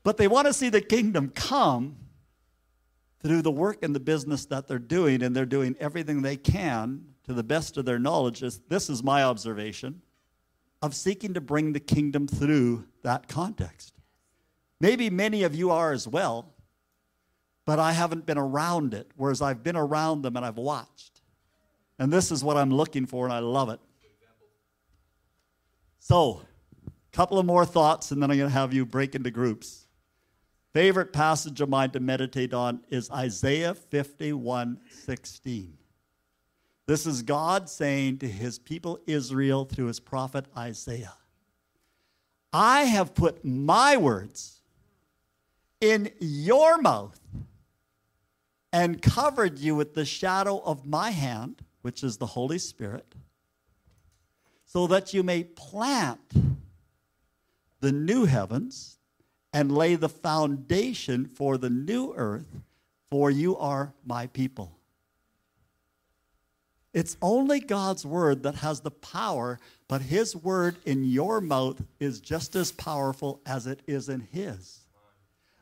but 0.06 0.18
they 0.18 0.28
want 0.28 0.46
to 0.46 0.52
see 0.52 0.68
the 0.68 0.80
kingdom 0.80 1.30
come 1.30 1.96
through 3.24 3.42
the 3.42 3.50
work 3.50 3.82
and 3.82 3.92
the 3.92 3.98
business 3.98 4.46
that 4.46 4.68
they're 4.68 4.78
doing, 4.78 5.20
and 5.20 5.34
they're 5.34 5.44
doing 5.44 5.74
everything 5.80 6.22
they 6.22 6.36
can 6.36 7.04
to 7.24 7.32
the 7.32 7.42
best 7.42 7.76
of 7.76 7.84
their 7.84 7.98
knowledge. 7.98 8.38
This 8.68 8.88
is 8.88 9.02
my 9.02 9.24
observation 9.24 10.00
of 10.80 10.94
seeking 10.94 11.34
to 11.34 11.40
bring 11.40 11.72
the 11.72 11.80
kingdom 11.80 12.28
through 12.28 12.84
that 13.02 13.26
context. 13.26 13.94
Maybe 14.80 15.10
many 15.10 15.42
of 15.42 15.56
you 15.56 15.72
are 15.72 15.90
as 15.90 16.06
well, 16.06 16.54
but 17.64 17.80
I 17.80 17.90
haven't 17.90 18.26
been 18.26 18.38
around 18.38 18.94
it, 18.94 19.10
whereas 19.16 19.42
I've 19.42 19.64
been 19.64 19.74
around 19.74 20.22
them 20.22 20.36
and 20.36 20.46
I've 20.46 20.56
watched. 20.56 21.20
And 21.98 22.12
this 22.12 22.30
is 22.30 22.44
what 22.44 22.56
I'm 22.56 22.70
looking 22.70 23.06
for, 23.06 23.24
and 23.24 23.32
I 23.32 23.40
love 23.40 23.70
it. 23.70 23.80
So, 25.98 26.42
a 26.86 27.16
couple 27.16 27.40
of 27.40 27.44
more 27.44 27.66
thoughts, 27.66 28.12
and 28.12 28.22
then 28.22 28.30
I'm 28.30 28.36
going 28.38 28.48
to 28.48 28.54
have 28.54 28.72
you 28.72 28.86
break 28.86 29.16
into 29.16 29.32
groups. 29.32 29.85
Favorite 30.76 31.10
passage 31.14 31.62
of 31.62 31.70
mine 31.70 31.88
to 31.92 32.00
meditate 32.00 32.52
on 32.52 32.82
is 32.90 33.10
Isaiah 33.10 33.72
51 33.72 34.78
16. 34.90 35.72
This 36.84 37.06
is 37.06 37.22
God 37.22 37.70
saying 37.70 38.18
to 38.18 38.28
his 38.28 38.58
people 38.58 39.00
Israel 39.06 39.64
through 39.64 39.86
his 39.86 40.00
prophet 40.00 40.44
Isaiah 40.54 41.14
I 42.52 42.82
have 42.82 43.14
put 43.14 43.42
my 43.42 43.96
words 43.96 44.60
in 45.80 46.10
your 46.20 46.76
mouth 46.76 47.18
and 48.70 49.00
covered 49.00 49.58
you 49.58 49.74
with 49.74 49.94
the 49.94 50.04
shadow 50.04 50.58
of 50.58 50.84
my 50.84 51.10
hand 51.10 51.62
which 51.80 52.04
is 52.04 52.18
the 52.18 52.26
Holy 52.26 52.58
Spirit, 52.58 53.14
so 54.66 54.86
that 54.88 55.14
you 55.14 55.22
may 55.22 55.42
plant 55.42 56.20
the 57.80 57.92
new 57.92 58.26
heavens 58.26 58.95
and 59.52 59.76
lay 59.76 59.94
the 59.94 60.08
foundation 60.08 61.26
for 61.26 61.56
the 61.58 61.70
new 61.70 62.12
earth, 62.14 62.46
for 63.10 63.30
you 63.30 63.56
are 63.56 63.94
my 64.04 64.26
people. 64.26 64.76
It's 66.92 67.16
only 67.20 67.60
God's 67.60 68.06
word 68.06 68.42
that 68.44 68.54
has 68.56 68.80
the 68.80 68.90
power, 68.90 69.58
but 69.86 70.00
his 70.00 70.34
word 70.34 70.76
in 70.86 71.04
your 71.04 71.42
mouth 71.42 71.82
is 72.00 72.20
just 72.20 72.56
as 72.56 72.72
powerful 72.72 73.42
as 73.44 73.66
it 73.66 73.82
is 73.86 74.08
in 74.08 74.20
his. 74.20 74.80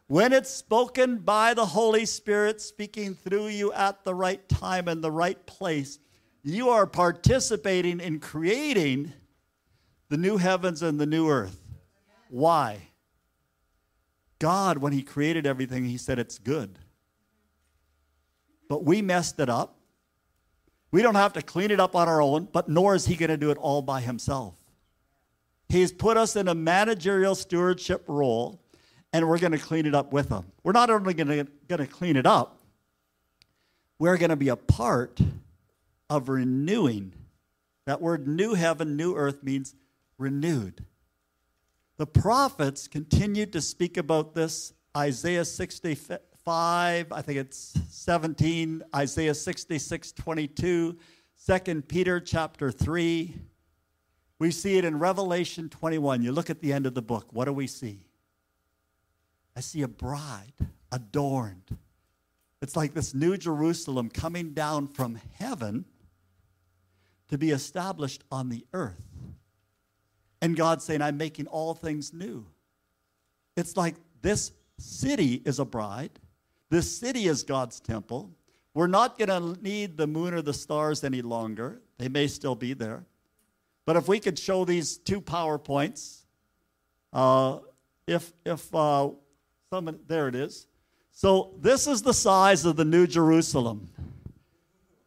When 0.07 0.33
it's 0.33 0.50
spoken 0.50 1.17
by 1.19 1.55
the 1.55 1.67
Holy 1.67 2.05
Spirit 2.05 2.61
speaking 2.61 3.14
through 3.14 3.49
you 3.49 3.73
at 3.73 4.05
the 4.05 4.14
right 4.14 4.49
time 4.49 4.87
and 4.87 5.03
the 5.03 5.11
right 5.11 5.45
place, 5.47 5.99
you 6.45 6.69
are 6.69 6.87
participating 6.87 7.99
in 8.00 8.21
creating 8.21 9.12
the 10.11 10.17
new 10.17 10.37
heavens 10.37 10.83
and 10.83 11.00
the 11.00 11.07
new 11.07 11.29
earth. 11.29 11.59
Why? 12.29 12.91
God, 14.38 14.79
when 14.79 14.93
He 14.93 15.03
created 15.03 15.47
everything, 15.47 15.85
He 15.85 15.97
said 15.97 16.19
it's 16.19 16.38
good. 16.38 16.79
But 18.69 18.85
we 18.85 19.03
messed 19.03 19.38
it 19.41 19.49
up. 19.49 19.79
We 20.91 21.03
don't 21.03 21.17
have 21.17 21.33
to 21.35 21.43
clean 21.43 21.71
it 21.71 21.81
up 21.81 21.97
on 21.97 22.09
our 22.09 22.23
own, 22.23 22.49
but 22.53 22.69
nor 22.69 22.95
is 22.95 23.07
He 23.07 23.17
going 23.17 23.31
to 23.31 23.37
do 23.37 23.50
it 23.50 23.59
all 23.59 23.83
by 23.83 24.00
Himself. 24.00 24.55
He's 25.69 25.93
put 25.93 26.17
us 26.17 26.37
in 26.37 26.47
a 26.47 26.55
managerial 26.55 27.35
stewardship 27.35 28.05
role, 28.07 28.61
and 29.12 29.29
we're 29.29 29.38
going 29.38 29.53
to 29.53 29.59
clean 29.59 29.87
it 29.87 29.95
up 29.95 30.12
with 30.12 30.29
Him. 30.29 30.45
We're 30.62 30.73
not 30.73 30.91
only 30.91 31.14
going 31.14 31.49
to 31.69 31.87
clean 31.87 32.17
it 32.17 32.26
up, 32.26 32.61
we're 33.99 34.19
going 34.19 34.31
to 34.31 34.37
be 34.37 34.49
a 34.49 34.57
part 34.57 35.21
of 36.11 36.29
renewing. 36.29 37.12
That 37.87 38.00
word 38.00 38.29
new 38.29 38.55
heaven, 38.55 38.97
new 38.97 39.14
earth 39.14 39.43
means 39.43 39.75
renewed. 40.19 40.85
The 41.97 42.07
prophets 42.07 42.89
continued 42.89 43.53
to 43.53 43.61
speak 43.61 43.97
about 43.97 44.35
this. 44.35 44.73
Isaiah 44.97 45.45
65, 45.45 47.13
I 47.13 47.23
think 47.23 47.39
it's 47.39 47.79
17, 47.89 48.83
Isaiah 48.95 49.35
66, 49.35 50.13
22, 50.13 50.97
2 51.47 51.83
Peter 51.83 52.21
chapter 52.21 52.73
3. 52.73 53.37
We 54.41 54.51
see 54.51 54.77
it 54.77 54.85
in 54.85 54.99
Revelation 54.99 55.69
21. 55.69 56.23
You 56.23 56.33
look 56.33 56.51
at 56.51 56.61
the 56.61 56.73
end 56.73 56.87
of 56.87 56.95
the 56.95 57.03
book, 57.03 57.29
what 57.33 57.45
do 57.45 57.53
we 57.53 57.69
see? 57.69 58.07
I 59.57 59.61
see 59.61 59.83
a 59.83 59.89
bride 59.89 60.53
adorned. 60.91 61.77
It's 62.61 62.75
like 62.75 62.95
this 62.95 63.15
new 63.15 63.37
Jerusalem 63.37 64.11
coming 64.11 64.53
down 64.53 64.89
from 64.89 65.21
heaven 65.39 65.85
to 67.29 67.39
be 67.39 67.51
established 67.51 68.25
on 68.33 68.49
the 68.49 68.67
earth. 68.73 69.01
And 70.45 70.55
God 70.55 70.83
saying, 70.83 71.01
I'm 71.01 71.17
making 71.17 71.47
all 71.47 71.73
things 71.73 72.13
new. 72.13 72.45
It's 73.57 73.79
like 73.79 73.95
this 74.21 74.53
city 74.79 75.41
is 75.47 75.59
a 75.59 75.65
bride, 75.65 76.11
this 76.69 76.99
city 76.99 77.29
is 77.29 77.43
God's 77.43 77.81
temple. 77.81 78.31
We're 78.75 78.87
not 78.87 79.17
going 79.17 79.31
to 79.31 79.59
need 79.63 79.97
the 79.97 80.07
moon 80.07 80.35
or 80.35 80.43
the 80.43 80.53
stars 80.53 81.03
any 81.03 81.23
longer. 81.23 81.81
They 81.97 82.11
may 82.11 82.27
still 82.27 82.55
be 82.55 82.75
there. 82.75 83.07
But 83.87 83.97
if 83.97 84.07
we 84.07 84.21
could 84.21 84.39
show 84.39 84.67
these 84.67 84.99
two 84.99 85.23
PowerPoints, 85.23 86.25
uh, 87.15 87.61
if, 88.07 88.31
if 88.45 88.75
uh, 88.75 89.13
someone, 89.71 89.99
there 90.09 90.29
it 90.29 90.35
is. 90.35 90.67
So 91.11 91.55
this 91.59 91.87
is 91.87 92.03
the 92.03 92.13
size 92.13 92.67
of 92.67 92.77
the 92.77 92.85
New 92.85 93.07
Jerusalem. 93.07 93.89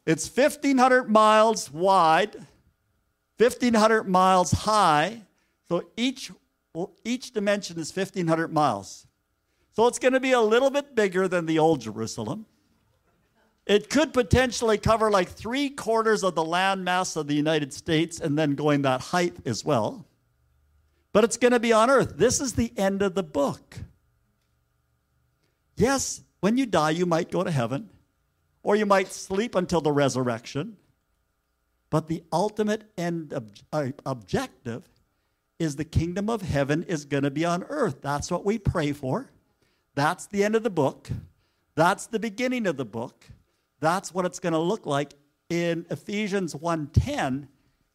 It's 0.03 0.27
1,500 0.35 1.11
miles 1.11 1.71
wide, 1.71 2.33
1,500 3.37 4.05
miles 4.05 4.51
high. 4.51 5.21
So 5.69 5.83
each, 5.97 6.31
each 7.03 7.31
dimension 7.31 7.79
is 7.79 7.95
1,500 7.95 8.53
miles. 8.53 9.07
So 9.73 9.87
it's 9.87 9.99
going 9.99 10.13
to 10.13 10.19
be 10.19 10.31
a 10.31 10.41
little 10.41 10.69
bit 10.69 10.95
bigger 10.95 11.27
than 11.27 11.45
the 11.45 11.59
old 11.59 11.81
Jerusalem. 11.81 12.45
It 13.65 13.89
could 13.89 14.13
potentially 14.13 14.77
cover 14.77 15.11
like 15.11 15.27
three 15.27 15.69
quarters 15.69 16.23
of 16.23 16.35
the 16.35 16.43
landmass 16.43 17.17
of 17.17 17.27
the 17.27 17.35
United 17.35 17.73
States 17.73 18.19
and 18.19 18.37
then 18.37 18.55
going 18.55 18.83
that 18.83 19.01
height 19.01 19.35
as 19.45 19.65
well. 19.65 20.07
But 21.11 21.25
it's 21.25 21.37
going 21.37 21.51
to 21.51 21.59
be 21.59 21.73
on 21.73 21.89
earth. 21.89 22.13
This 22.17 22.39
is 22.39 22.53
the 22.53 22.71
end 22.77 23.01
of 23.01 23.13
the 23.13 23.23
book. 23.23 23.77
Yes, 25.75 26.23
when 26.39 26.57
you 26.57 26.65
die, 26.65 26.91
you 26.91 27.05
might 27.05 27.29
go 27.29 27.43
to 27.43 27.51
heaven, 27.51 27.89
or 28.63 28.75
you 28.75 28.85
might 28.85 29.11
sleep 29.11 29.53
until 29.53 29.81
the 29.81 29.91
resurrection. 29.91 30.77
But 31.89 32.07
the 32.07 32.23
ultimate 32.31 32.83
end 32.97 33.33
ob- 33.33 33.51
uh, 33.71 33.89
objective 34.05 34.83
is 35.59 35.75
the 35.75 35.85
kingdom 35.85 36.29
of 36.29 36.41
heaven 36.41 36.83
is 36.83 37.05
going 37.05 37.23
to 37.23 37.31
be 37.31 37.45
on 37.45 37.63
earth. 37.63 38.01
That's 38.01 38.29
what 38.29 38.45
we 38.45 38.57
pray 38.57 38.91
for. 38.91 39.31
That's 39.95 40.27
the 40.27 40.43
end 40.43 40.55
of 40.55 40.63
the 40.63 40.69
book. 40.69 41.09
That's 41.75 42.07
the 42.07 42.19
beginning 42.19 42.67
of 42.67 42.77
the 42.77 42.85
book. 42.85 43.25
That's 43.79 44.13
what 44.13 44.25
it's 44.25 44.39
going 44.39 44.53
to 44.53 44.59
look 44.59 44.85
like 44.85 45.13
in 45.49 45.85
Ephesians 45.89 46.53
1:10 46.53 47.47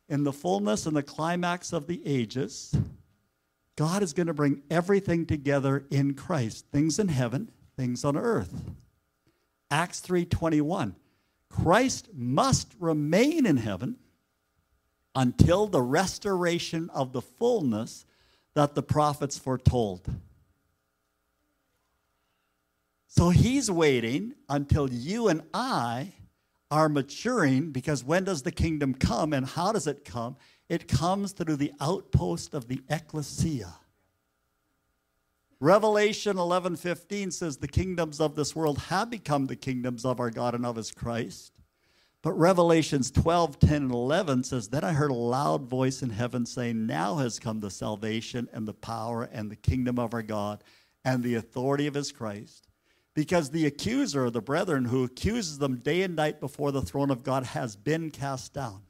in 0.09 0.25
the 0.25 0.33
fullness 0.33 0.87
and 0.87 0.97
the 0.97 1.02
climax 1.02 1.73
of 1.73 1.87
the 1.87 2.00
ages. 2.07 2.76
God 3.76 4.02
is 4.02 4.12
going 4.12 4.26
to 4.26 4.35
bring 4.35 4.62
everything 4.71 5.26
together 5.26 5.85
in 5.90 6.14
Christ, 6.14 6.66
things 6.71 6.99
in 6.99 7.09
heaven, 7.09 7.50
things 7.76 8.04
on 8.04 8.16
earth. 8.16 8.52
Acts 9.71 10.00
3:21. 10.00 10.95
Christ 11.49 12.09
must 12.14 12.75
remain 12.78 13.47
in 13.47 13.59
heaven 13.59 13.97
until 15.14 15.66
the 15.66 15.83
restoration 15.83 16.90
of 16.90 17.12
the 17.12 17.23
fullness 17.23 18.04
that 18.54 18.75
the 18.75 18.83
prophets 18.83 19.38
foretold. 19.38 20.09
So 23.06 23.28
he's 23.28 23.71
waiting 23.71 24.34
until 24.49 24.91
you 24.91 25.28
and 25.28 25.43
I 25.52 26.15
are 26.71 26.89
maturing 26.89 27.71
because 27.71 28.02
when 28.02 28.25
does 28.25 28.43
the 28.43 28.50
kingdom 28.50 28.95
come 28.95 29.34
and 29.34 29.45
how 29.45 29.73
does 29.73 29.87
it 29.87 30.06
come? 30.06 30.37
It 30.71 30.89
comes 30.89 31.32
through 31.32 31.56
the 31.56 31.73
outpost 31.80 32.54
of 32.54 32.69
the 32.69 32.80
ecclesia. 32.89 33.75
Revelation 35.60 36.39
11:15 36.39 37.30
says 37.30 37.58
the 37.58 37.69
kingdoms 37.69 38.19
of 38.21 38.34
this 38.34 38.56
world 38.56 38.78
have 38.78 39.10
become 39.10 39.47
the 39.47 39.56
kingdoms 39.56 40.04
of 40.04 40.19
our 40.19 40.30
God 40.30 40.54
and 40.54 40.65
of 40.65 40.76
his 40.76 40.91
Christ. 40.91 41.62
But 42.23 42.35
Revelations 42.35 43.11
12, 43.11 43.58
10, 43.58 43.82
and 43.82 43.93
11 43.93 44.45
says, 44.45 44.69
Then 44.69 44.85
I 44.85 44.93
heard 44.93 45.11
a 45.11 45.15
loud 45.15 45.69
voice 45.69 46.02
in 46.02 46.11
heaven 46.11 46.47
saying, 46.47 46.87
Now 46.87 47.17
has 47.17 47.41
come 47.41 47.58
the 47.58 47.71
salvation 47.71 48.49
and 48.52 48.67
the 48.67 48.75
power 48.75 49.28
and 49.32 49.50
the 49.50 49.56
kingdom 49.56 49.99
of 49.99 50.15
our 50.15 50.23
God 50.23 50.63
and 51.04 51.23
the 51.23 51.35
authority 51.35 51.89
of 51.89 51.95
his 51.95 52.13
Christ. 52.13 52.69
Because 53.15 53.50
the 53.50 53.67
accuser 53.67 54.26
of 54.26 54.35
the 54.35 54.41
brethren 54.41 54.85
who 54.85 55.02
accuses 55.02 55.58
them 55.58 55.78
day 55.78 56.02
and 56.02 56.15
night 56.15 56.39
before 56.39 56.71
the 56.71 56.80
throne 56.80 57.11
of 57.11 57.25
God 57.25 57.45
has 57.45 57.75
been 57.75 58.11
cast 58.11 58.54
down. 58.54 58.82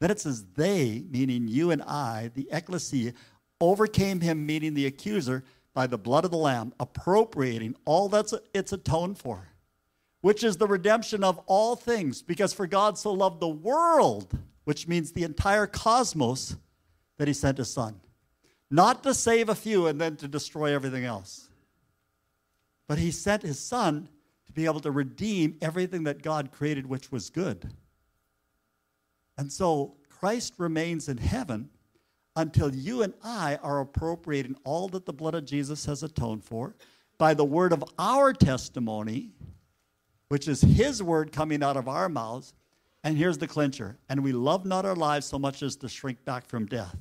Then 0.00 0.10
it 0.10 0.20
says, 0.20 0.44
they, 0.54 1.04
meaning 1.10 1.48
you 1.48 1.70
and 1.70 1.82
I, 1.82 2.30
the 2.34 2.48
ecclesia, 2.50 3.12
overcame 3.60 4.20
him, 4.20 4.46
meaning 4.46 4.74
the 4.74 4.86
accuser, 4.86 5.44
by 5.74 5.86
the 5.86 5.98
blood 5.98 6.24
of 6.24 6.30
the 6.30 6.38
Lamb, 6.38 6.72
appropriating 6.80 7.76
all 7.84 8.08
that 8.08 8.32
it's 8.54 8.72
atoned 8.72 9.18
for, 9.18 9.50
which 10.26 10.42
is 10.42 10.56
the 10.56 10.66
redemption 10.66 11.22
of 11.22 11.38
all 11.46 11.76
things. 11.76 12.20
Because 12.20 12.52
for 12.52 12.66
God 12.66 12.98
so 12.98 13.12
loved 13.12 13.38
the 13.38 13.46
world, 13.46 14.36
which 14.64 14.88
means 14.88 15.12
the 15.12 15.22
entire 15.22 15.68
cosmos, 15.68 16.56
that 17.16 17.28
he 17.28 17.32
sent 17.32 17.58
his 17.58 17.72
son. 17.72 18.00
Not 18.68 19.04
to 19.04 19.14
save 19.14 19.48
a 19.48 19.54
few 19.54 19.86
and 19.86 20.00
then 20.00 20.16
to 20.16 20.26
destroy 20.26 20.74
everything 20.74 21.04
else. 21.04 21.48
But 22.88 22.98
he 22.98 23.12
sent 23.12 23.44
his 23.44 23.60
son 23.60 24.08
to 24.46 24.52
be 24.52 24.64
able 24.64 24.80
to 24.80 24.90
redeem 24.90 25.58
everything 25.62 26.02
that 26.02 26.22
God 26.22 26.50
created, 26.50 26.88
which 26.88 27.12
was 27.12 27.30
good. 27.30 27.72
And 29.38 29.52
so 29.52 29.94
Christ 30.08 30.54
remains 30.58 31.08
in 31.08 31.18
heaven 31.18 31.70
until 32.34 32.74
you 32.74 33.02
and 33.02 33.14
I 33.22 33.60
are 33.62 33.78
appropriating 33.78 34.56
all 34.64 34.88
that 34.88 35.06
the 35.06 35.12
blood 35.12 35.36
of 35.36 35.44
Jesus 35.44 35.84
has 35.84 36.02
atoned 36.02 36.42
for 36.42 36.74
by 37.16 37.32
the 37.32 37.44
word 37.44 37.72
of 37.72 37.84
our 37.96 38.32
testimony, 38.32 39.30
which 40.28 40.48
is 40.48 40.60
his 40.60 41.02
word 41.02 41.32
coming 41.32 41.62
out 41.62 41.76
of 41.76 41.88
our 41.88 42.08
mouths. 42.08 42.52
And 43.04 43.16
here's 43.16 43.38
the 43.38 43.46
clincher 43.46 43.98
and 44.08 44.22
we 44.22 44.32
love 44.32 44.64
not 44.64 44.84
our 44.84 44.96
lives 44.96 45.26
so 45.26 45.38
much 45.38 45.62
as 45.62 45.76
to 45.76 45.88
shrink 45.88 46.24
back 46.24 46.46
from 46.46 46.66
death. 46.66 46.96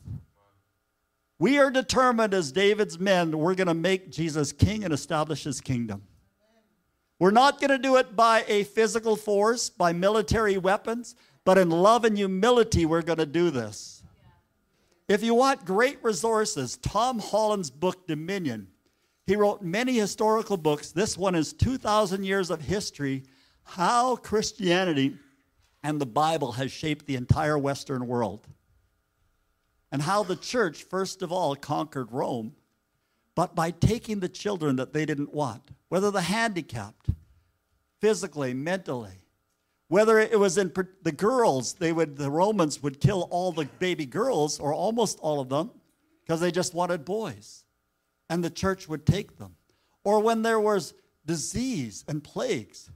We 1.37 1.57
are 1.57 1.69
determined 1.69 2.33
as 2.33 2.51
David's 2.51 2.97
men, 2.97 3.37
we're 3.37 3.55
going 3.55 3.67
to 3.67 3.73
make 3.73 4.11
Jesus 4.11 4.51
king 4.51 4.83
and 4.83 4.93
establish 4.93 5.43
his 5.43 5.59
kingdom. 5.59 6.03
We're 7.19 7.31
not 7.31 7.59
going 7.59 7.71
to 7.71 7.77
do 7.77 7.95
it 7.95 8.15
by 8.15 8.43
a 8.47 8.63
physical 8.63 9.15
force, 9.15 9.69
by 9.69 9.93
military 9.93 10.57
weapons, 10.57 11.15
but 11.43 11.57
in 11.57 11.69
love 11.69 12.05
and 12.05 12.17
humility, 12.17 12.85
we're 12.85 13.01
going 13.01 13.19
to 13.19 13.25
do 13.25 13.49
this. 13.51 14.03
If 15.07 15.23
you 15.23 15.35
want 15.35 15.65
great 15.65 16.03
resources, 16.03 16.77
Tom 16.77 17.19
Holland's 17.19 17.69
book, 17.69 18.07
Dominion, 18.07 18.67
he 19.25 19.35
wrote 19.35 19.61
many 19.61 19.97
historical 19.97 20.57
books. 20.57 20.91
This 20.91 21.17
one 21.17 21.35
is 21.35 21.53
2,000 21.53 22.23
years 22.23 22.49
of 22.49 22.61
history, 22.61 23.23
how 23.63 24.15
Christianity 24.15 25.17
and 25.83 25.99
the 25.99 26.05
Bible 26.05 26.53
has 26.53 26.71
shaped 26.71 27.05
the 27.05 27.15
entire 27.15 27.57
Western 27.57 28.07
world 28.07 28.47
and 29.91 30.01
how 30.01 30.23
the 30.23 30.35
church, 30.35 30.83
first 30.83 31.21
of 31.21 31.31
all, 31.31 31.55
conquered 31.55 32.11
Rome, 32.11 32.55
but 33.35 33.55
by 33.55 33.71
taking 33.71 34.19
the 34.19 34.29
children 34.29 34.77
that 34.77 34.93
they 34.93 35.05
didn't 35.05 35.33
want, 35.33 35.71
whether 35.89 36.09
the 36.09 36.21
handicapped, 36.21 37.09
physically, 37.99 38.53
mentally, 38.53 39.21
whether 39.87 40.19
it 40.19 40.39
was 40.39 40.57
in 40.57 40.71
the 41.03 41.11
girls, 41.11 41.73
they 41.73 41.91
would 41.91 42.17
the 42.17 42.31
Romans 42.31 42.81
would 42.81 42.99
kill 42.99 43.27
all 43.29 43.51
the 43.51 43.65
baby 43.79 44.05
girls 44.05 44.59
or 44.59 44.73
almost 44.73 45.19
all 45.19 45.39
of 45.39 45.49
them 45.49 45.69
because 46.23 46.39
they 46.39 46.51
just 46.51 46.73
wanted 46.73 47.05
boys, 47.05 47.64
and 48.29 48.43
the 48.43 48.49
church 48.49 48.87
would 48.87 49.05
take 49.05 49.37
them. 49.37 49.55
Or 50.03 50.19
when 50.19 50.41
there 50.41 50.59
was 50.59 50.93
disease 51.25 52.03
and 52.07 52.23
plagues, 52.23 52.91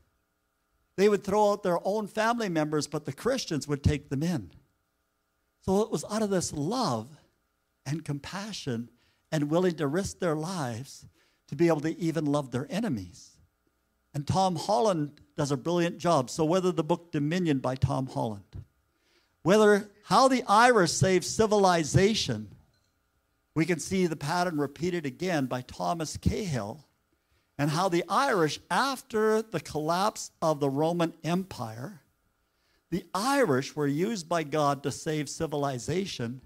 they 0.96 1.10
would 1.10 1.24
throw 1.24 1.52
out 1.52 1.64
their 1.64 1.80
own 1.86 2.08
family 2.08 2.50
members, 2.50 2.88
but 2.88 3.06
the 3.06 3.14
Christians 3.14 3.68
would 3.68 3.84
take 3.84 4.10
them 4.10 4.22
in. 4.22 4.52
So 5.62 5.82
it 5.82 5.92
was 5.92 6.06
out 6.10 6.22
of 6.22 6.30
this 6.30 6.54
love 6.54 7.08
and 7.86 8.04
compassion 8.04 8.90
and 9.32 9.50
willing 9.50 9.76
to 9.76 9.88
risk 9.88 10.20
their 10.20 10.36
lives 10.36 11.06
to 11.48 11.56
be 11.56 11.68
able 11.68 11.82
to 11.82 11.98
even 12.00 12.26
love 12.26 12.52
their 12.52 12.68
enemies. 12.70 13.32
And 14.14 14.26
Tom 14.26 14.56
Holland 14.56 15.22
does 15.38 15.52
a 15.52 15.58
brilliant 15.58 15.98
job. 15.98 16.30
So 16.30 16.44
whether 16.44 16.72
the 16.72 16.84
book 16.84 17.12
Dominion 17.12 17.60
by 17.60 17.76
Tom 17.76 18.08
Holland, 18.08 18.44
whether 19.44 19.90
how 20.04 20.28
the 20.28 20.44
Irish 20.48 20.92
saved 20.92 21.26
civilization, 21.26 22.54
we 23.60 23.66
can 23.66 23.78
see 23.78 24.08
the 24.08 24.16
pattern 24.16 24.58
repeated 24.58 25.06
again 25.06 25.46
by 25.46 25.60
Thomas 25.60 26.16
Cahill, 26.16 26.86
and 27.58 27.70
how 27.70 27.90
the 27.90 28.06
Irish, 28.08 28.58
after 28.72 29.42
the 29.42 29.60
collapse 29.60 30.32
of 30.42 30.62
the 30.62 30.70
Roman 30.70 31.14
Empire, 31.26 32.00
the 32.90 33.04
Irish 33.14 33.76
were 33.76 33.86
used 33.86 34.30
by 34.30 34.44
God 34.44 34.82
to 34.84 34.92
save 34.92 35.28
civilization 35.28 36.40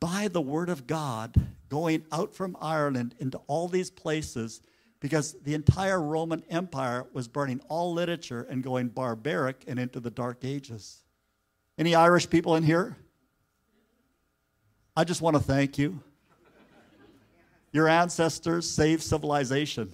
by 0.00 0.28
the 0.28 0.40
word 0.40 0.70
of 0.70 0.86
God 0.86 1.34
going 1.68 2.06
out 2.10 2.34
from 2.34 2.56
Ireland 2.58 3.16
into 3.18 3.36
all 3.46 3.68
these 3.68 3.90
places 3.90 4.62
because 4.98 5.36
the 5.42 5.52
entire 5.52 6.00
Roman 6.00 6.42
Empire 6.48 7.04
was 7.12 7.28
burning 7.28 7.60
all 7.68 7.92
literature 7.92 8.46
and 8.48 8.62
going 8.62 8.88
barbaric 8.88 9.62
and 9.66 9.78
into 9.78 10.00
the 10.00 10.10
Dark 10.10 10.42
Ages. 10.42 11.02
Any 11.76 11.94
Irish 11.94 12.30
people 12.30 12.56
in 12.56 12.62
here? 12.62 12.96
I 14.96 15.04
just 15.04 15.20
want 15.20 15.36
to 15.36 15.42
thank 15.42 15.76
you. 15.76 16.02
Your 17.72 17.88
ancestors 17.88 18.68
saved 18.68 19.02
civilization. 19.02 19.92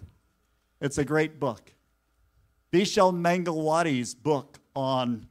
It's 0.80 0.98
a 0.98 1.04
great 1.04 1.38
book. 1.38 1.72
Vishal 2.72 3.12
Mangalwadi's 3.14 4.14
book 4.14 4.58
on, 4.74 5.26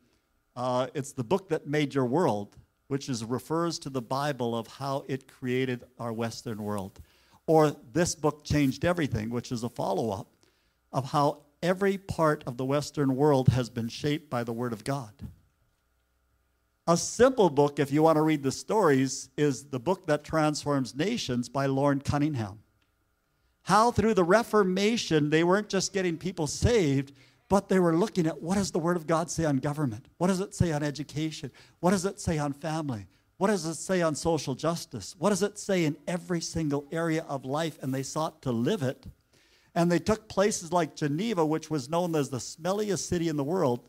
uh, 0.56 0.88
it's 0.94 1.12
the 1.12 1.24
book 1.24 1.50
that 1.50 1.68
made 1.68 1.94
your 1.94 2.06
world, 2.06 2.58
which 2.88 3.10
is 3.10 3.24
refers 3.24 3.80
to 3.80 3.90
the 3.90 4.02
Bible 4.02 4.56
of 4.56 4.68
how 4.68 5.04
it 5.08 5.28
created 5.28 5.84
our 6.00 6.14
Western 6.14 6.62
world. 6.62 7.00
Or 7.48 7.76
this 7.94 8.16
book 8.16 8.44
changed 8.44 8.86
everything, 8.86 9.30
which 9.30 9.52
is 9.52 9.64
a 9.64 9.70
follow 9.70 10.12
up 10.12 10.28
of 10.92 11.12
how 11.12 11.42
every 11.62 11.98
part 11.98 12.44
of 12.46 12.58
the 12.58 12.66
Western 12.66 13.16
world 13.16 13.50
has 13.50 13.70
been 13.70 13.88
shaped 13.88 14.30
by 14.30 14.44
the 14.44 14.54
Word 14.54 14.72
of 14.72 14.84
God. 14.84 15.12
A 16.88 16.96
simple 16.96 17.50
book, 17.50 17.80
if 17.80 17.92
you 17.92 18.04
want 18.04 18.18
to 18.18 18.22
read 18.22 18.44
the 18.44 18.52
stories, 18.52 19.30
is 19.38 19.64
The 19.64 19.80
Book 19.80 20.06
That 20.06 20.24
Transforms 20.24 20.96
Nations 20.96 21.50
by 21.50 21.66
Loren 21.66 22.00
Cunningham. 22.00 22.60
How 23.64 23.90
through 23.90 24.14
the 24.14 24.24
Reformation, 24.24 25.32
they 25.32 25.44
weren't 25.44 25.68
just 25.68 25.94
getting 25.94 26.16
people 26.16 26.46
saved, 26.46 27.14
but 27.50 27.70
they 27.70 27.80
were 27.80 27.96
looking 27.96 28.28
at 28.28 28.40
what 28.40 28.54
does 28.54 28.70
the 28.70 28.78
Word 28.78 28.98
of 28.98 29.08
God 29.08 29.32
say 29.32 29.46
on 29.46 29.58
government? 29.58 30.06
What 30.20 30.28
does 30.28 30.40
it 30.40 30.54
say 30.54 30.72
on 30.74 30.84
education? 30.84 31.50
What 31.80 31.90
does 31.90 32.06
it 32.06 32.20
say 32.20 32.38
on 32.38 32.54
family? 32.54 33.08
What 33.38 33.48
does 33.48 33.66
it 33.66 33.76
say 33.76 34.04
on 34.04 34.14
social 34.14 34.54
justice? 34.54 35.16
What 35.18 35.32
does 35.32 35.42
it 35.42 35.58
say 35.58 35.86
in 35.86 35.98
every 36.08 36.40
single 36.40 36.86
area 36.92 37.26
of 37.28 37.46
life? 37.46 37.80
And 37.82 37.96
they 37.96 38.04
sought 38.04 38.44
to 38.44 38.52
live 38.52 38.84
it. 38.84 39.08
And 39.74 39.92
they 39.92 40.00
took 40.00 40.30
places 40.30 40.72
like 40.72 40.96
Geneva, 40.96 41.44
which 41.44 41.72
was 41.72 41.90
known 41.90 42.16
as 42.16 42.30
the 42.30 42.38
smelliest 42.38 43.08
city 43.08 43.28
in 43.28 43.38
the 43.38 43.44
world. 43.44 43.82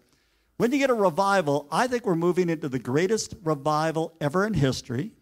When 0.57 0.73
you 0.73 0.79
get 0.79 0.90
a 0.90 0.95
revival, 0.95 1.69
I 1.71 1.87
think 1.87 2.07
we're 2.07 2.14
moving 2.14 2.49
into 2.49 2.69
the 2.69 2.79
greatest 2.79 3.35
revival 3.42 4.14
ever 4.21 4.47
in 4.47 4.55
history, 4.55 5.12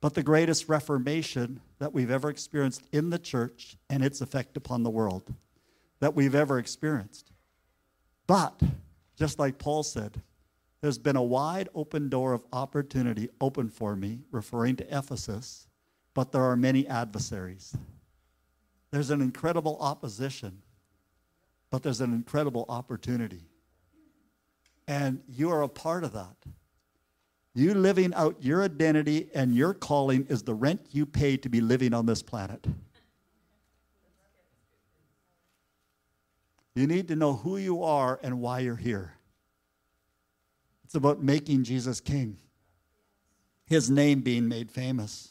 but 0.00 0.14
the 0.14 0.22
greatest 0.22 0.68
reformation 0.68 1.60
that 1.78 1.92
we've 1.92 2.10
ever 2.10 2.30
experienced 2.30 2.84
in 2.92 3.10
the 3.10 3.18
church 3.18 3.76
and 3.90 4.02
its 4.02 4.20
effect 4.20 4.56
upon 4.56 4.82
the 4.82 4.90
world 4.90 5.34
that 6.00 6.14
we've 6.14 6.34
ever 6.34 6.58
experienced. 6.58 7.32
But, 8.26 8.60
just 9.16 9.38
like 9.38 9.58
Paul 9.58 9.82
said, 9.82 10.22
there's 10.80 10.98
been 10.98 11.16
a 11.16 11.22
wide 11.22 11.68
open 11.74 12.08
door 12.08 12.32
of 12.32 12.44
opportunity 12.52 13.28
open 13.40 13.68
for 13.68 13.96
me, 13.96 14.20
referring 14.30 14.76
to 14.76 14.96
Ephesus, 14.96 15.66
but 16.14 16.32
there 16.32 16.42
are 16.42 16.56
many 16.56 16.86
adversaries. 16.86 17.76
There's 18.90 19.10
an 19.10 19.20
incredible 19.20 19.76
opposition, 19.80 20.62
but 21.70 21.82
there's 21.82 22.00
an 22.00 22.14
incredible 22.14 22.64
opportunity. 22.68 23.42
And 24.88 25.20
you 25.28 25.50
are 25.50 25.62
a 25.62 25.68
part 25.68 26.02
of 26.02 26.14
that. 26.14 26.34
You 27.54 27.74
living 27.74 28.14
out 28.14 28.42
your 28.42 28.64
identity 28.64 29.28
and 29.34 29.54
your 29.54 29.74
calling 29.74 30.26
is 30.28 30.42
the 30.42 30.54
rent 30.54 30.80
you 30.92 31.04
pay 31.04 31.36
to 31.36 31.48
be 31.48 31.60
living 31.60 31.92
on 31.92 32.06
this 32.06 32.22
planet. 32.22 32.66
You 36.74 36.86
need 36.86 37.08
to 37.08 37.16
know 37.16 37.34
who 37.34 37.58
you 37.58 37.82
are 37.82 38.18
and 38.22 38.40
why 38.40 38.60
you're 38.60 38.76
here. 38.76 39.12
It's 40.84 40.94
about 40.94 41.22
making 41.22 41.64
Jesus 41.64 42.00
king, 42.00 42.38
his 43.66 43.90
name 43.90 44.22
being 44.22 44.48
made 44.48 44.70
famous. 44.70 45.28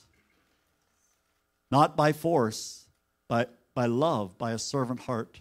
Not 1.71 1.97
by 1.97 2.13
force, 2.13 2.85
but 3.27 3.57
by 3.73 3.87
love, 3.87 4.37
by 4.37 4.51
a 4.51 4.59
servant 4.59 4.99
heart. 4.99 5.39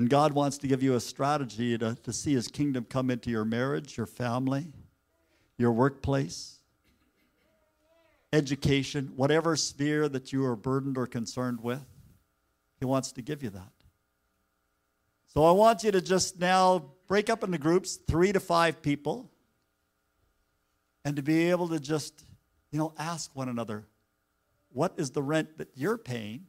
And 0.00 0.08
God 0.08 0.32
wants 0.32 0.56
to 0.56 0.66
give 0.66 0.82
you 0.82 0.94
a 0.94 1.00
strategy 1.00 1.76
to, 1.76 1.94
to 1.94 2.10
see 2.10 2.32
his 2.32 2.48
kingdom 2.48 2.86
come 2.88 3.10
into 3.10 3.28
your 3.28 3.44
marriage, 3.44 3.98
your 3.98 4.06
family, 4.06 4.72
your 5.58 5.72
workplace, 5.72 6.56
education, 8.32 9.12
whatever 9.14 9.56
sphere 9.56 10.08
that 10.08 10.32
you 10.32 10.42
are 10.46 10.56
burdened 10.56 10.96
or 10.96 11.06
concerned 11.06 11.62
with. 11.62 11.84
He 12.78 12.86
wants 12.86 13.12
to 13.12 13.20
give 13.20 13.42
you 13.42 13.50
that. 13.50 13.72
So 15.26 15.44
I 15.44 15.50
want 15.50 15.84
you 15.84 15.90
to 15.90 16.00
just 16.00 16.40
now 16.40 16.92
break 17.06 17.28
up 17.28 17.44
into 17.44 17.58
groups, 17.58 17.96
three 17.96 18.32
to 18.32 18.40
five 18.40 18.80
people, 18.80 19.30
and 21.04 21.14
to 21.16 21.22
be 21.22 21.50
able 21.50 21.68
to 21.68 21.78
just, 21.78 22.24
you 22.70 22.78
know, 22.78 22.94
ask 22.96 23.36
one 23.36 23.50
another, 23.50 23.84
what 24.72 24.94
is 24.96 25.10
the 25.10 25.22
rent 25.22 25.58
that 25.58 25.68
you're 25.74 25.98
paying? 25.98 26.48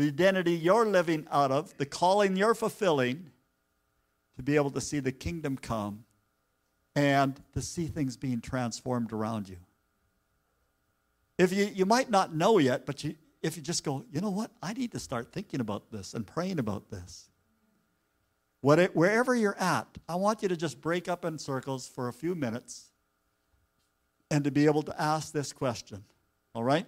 The 0.00 0.06
identity 0.06 0.52
you're 0.52 0.86
living 0.86 1.26
out 1.30 1.50
of, 1.50 1.76
the 1.76 1.84
calling 1.84 2.34
you're 2.34 2.54
fulfilling, 2.54 3.32
to 4.34 4.42
be 4.42 4.56
able 4.56 4.70
to 4.70 4.80
see 4.80 4.98
the 4.98 5.12
kingdom 5.12 5.58
come 5.58 6.04
and 6.96 7.38
to 7.52 7.60
see 7.60 7.86
things 7.86 8.16
being 8.16 8.40
transformed 8.40 9.12
around 9.12 9.50
you. 9.50 9.58
If 11.36 11.52
you, 11.52 11.66
you 11.66 11.84
might 11.84 12.08
not 12.08 12.34
know 12.34 12.56
yet, 12.56 12.86
but 12.86 13.04
you, 13.04 13.14
if 13.42 13.58
you 13.58 13.62
just 13.62 13.84
go, 13.84 14.06
you 14.10 14.22
know 14.22 14.30
what, 14.30 14.50
I 14.62 14.72
need 14.72 14.92
to 14.92 14.98
start 14.98 15.34
thinking 15.34 15.60
about 15.60 15.90
this 15.90 16.14
and 16.14 16.26
praying 16.26 16.58
about 16.58 16.88
this. 16.88 17.28
What 18.62 18.82
wherever 18.96 19.34
you're 19.34 19.58
at, 19.58 19.86
I 20.08 20.14
want 20.14 20.40
you 20.40 20.48
to 20.48 20.56
just 20.56 20.80
break 20.80 21.10
up 21.10 21.26
in 21.26 21.36
circles 21.36 21.86
for 21.86 22.08
a 22.08 22.12
few 22.14 22.34
minutes 22.34 22.86
and 24.30 24.44
to 24.44 24.50
be 24.50 24.64
able 24.64 24.82
to 24.84 24.98
ask 24.98 25.30
this 25.34 25.52
question. 25.52 26.04
All 26.54 26.64
right? 26.64 26.86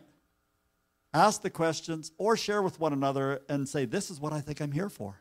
Ask 1.14 1.42
the 1.42 1.50
questions 1.50 2.10
or 2.16 2.36
share 2.36 2.62
with 2.62 2.80
one 2.80 2.92
another 2.92 3.42
and 3.48 3.68
say, 3.68 3.84
This 3.84 4.10
is 4.10 4.20
what 4.20 4.32
I 4.32 4.40
think 4.40 4.60
I'm 4.60 4.72
here 4.72 4.88
for. 4.88 5.20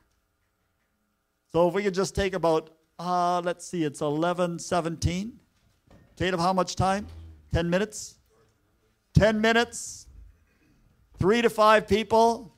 So 1.51 1.67
if 1.67 1.73
we 1.73 1.83
could 1.83 1.93
just 1.93 2.15
take 2.15 2.33
about, 2.33 2.69
uh, 2.97 3.41
let's 3.43 3.67
see, 3.67 3.83
it's 3.83 4.01
11 4.01 4.59
17. 4.59 5.39
Kate, 6.17 6.33
of 6.33 6.39
how 6.39 6.53
much 6.53 6.75
time? 6.75 7.07
10 7.53 7.69
minutes? 7.69 8.19
10 9.15 9.41
minutes? 9.41 10.07
Three 11.19 11.41
to 11.41 11.49
five 11.49 11.87
people? 11.87 12.53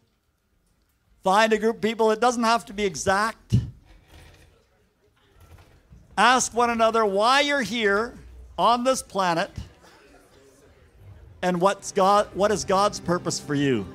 Find 1.23 1.53
a 1.53 1.57
group 1.57 1.77
of 1.77 1.81
people. 1.81 2.11
It 2.11 2.19
doesn't 2.19 2.43
have 2.43 2.65
to 2.65 2.73
be 2.73 2.85
exact. 2.85 3.55
Ask 6.17 6.53
one 6.53 6.69
another 6.69 7.05
why 7.05 7.41
you're 7.41 7.61
here 7.61 8.13
on 8.57 8.83
this 8.83 9.01
planet 9.01 9.49
and 11.43 11.59
what's 11.59 11.91
God, 11.91 12.27
what 12.33 12.51
is 12.51 12.63
God's 12.63 12.99
purpose 13.01 13.39
for 13.39 13.53
you. 13.53 13.85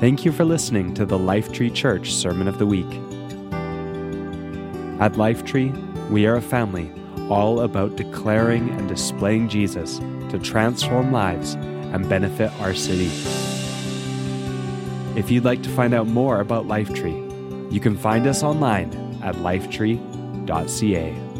Thank 0.00 0.24
you 0.24 0.32
for 0.32 0.44
listening 0.44 0.94
to 0.94 1.04
the 1.04 1.18
Lifetree 1.18 1.74
Church 1.74 2.14
Sermon 2.14 2.48
of 2.48 2.58
the 2.58 2.66
Week. 2.66 2.86
At 5.00 5.14
Lifetree, 5.14 6.10
we 6.10 6.26
are 6.26 6.36
a 6.36 6.42
family 6.42 6.92
all 7.28 7.60
about 7.60 7.96
declaring 7.96 8.70
and 8.70 8.88
displaying 8.88 9.48
Jesus 9.48 9.98
to 10.30 10.38
transform 10.38 11.12
lives 11.12 11.54
and 11.54 12.08
benefit 12.08 12.52
our 12.60 12.72
city. 12.72 13.10
If 15.18 15.30
you'd 15.30 15.44
like 15.44 15.62
to 15.64 15.70
find 15.70 15.92
out 15.92 16.06
more 16.06 16.40
about 16.40 16.66
Lifetree, 16.66 17.72
you 17.72 17.80
can 17.80 17.96
find 17.96 18.26
us 18.26 18.42
online 18.42 18.92
at 19.22 19.34
lifetree.ca. 19.36 21.31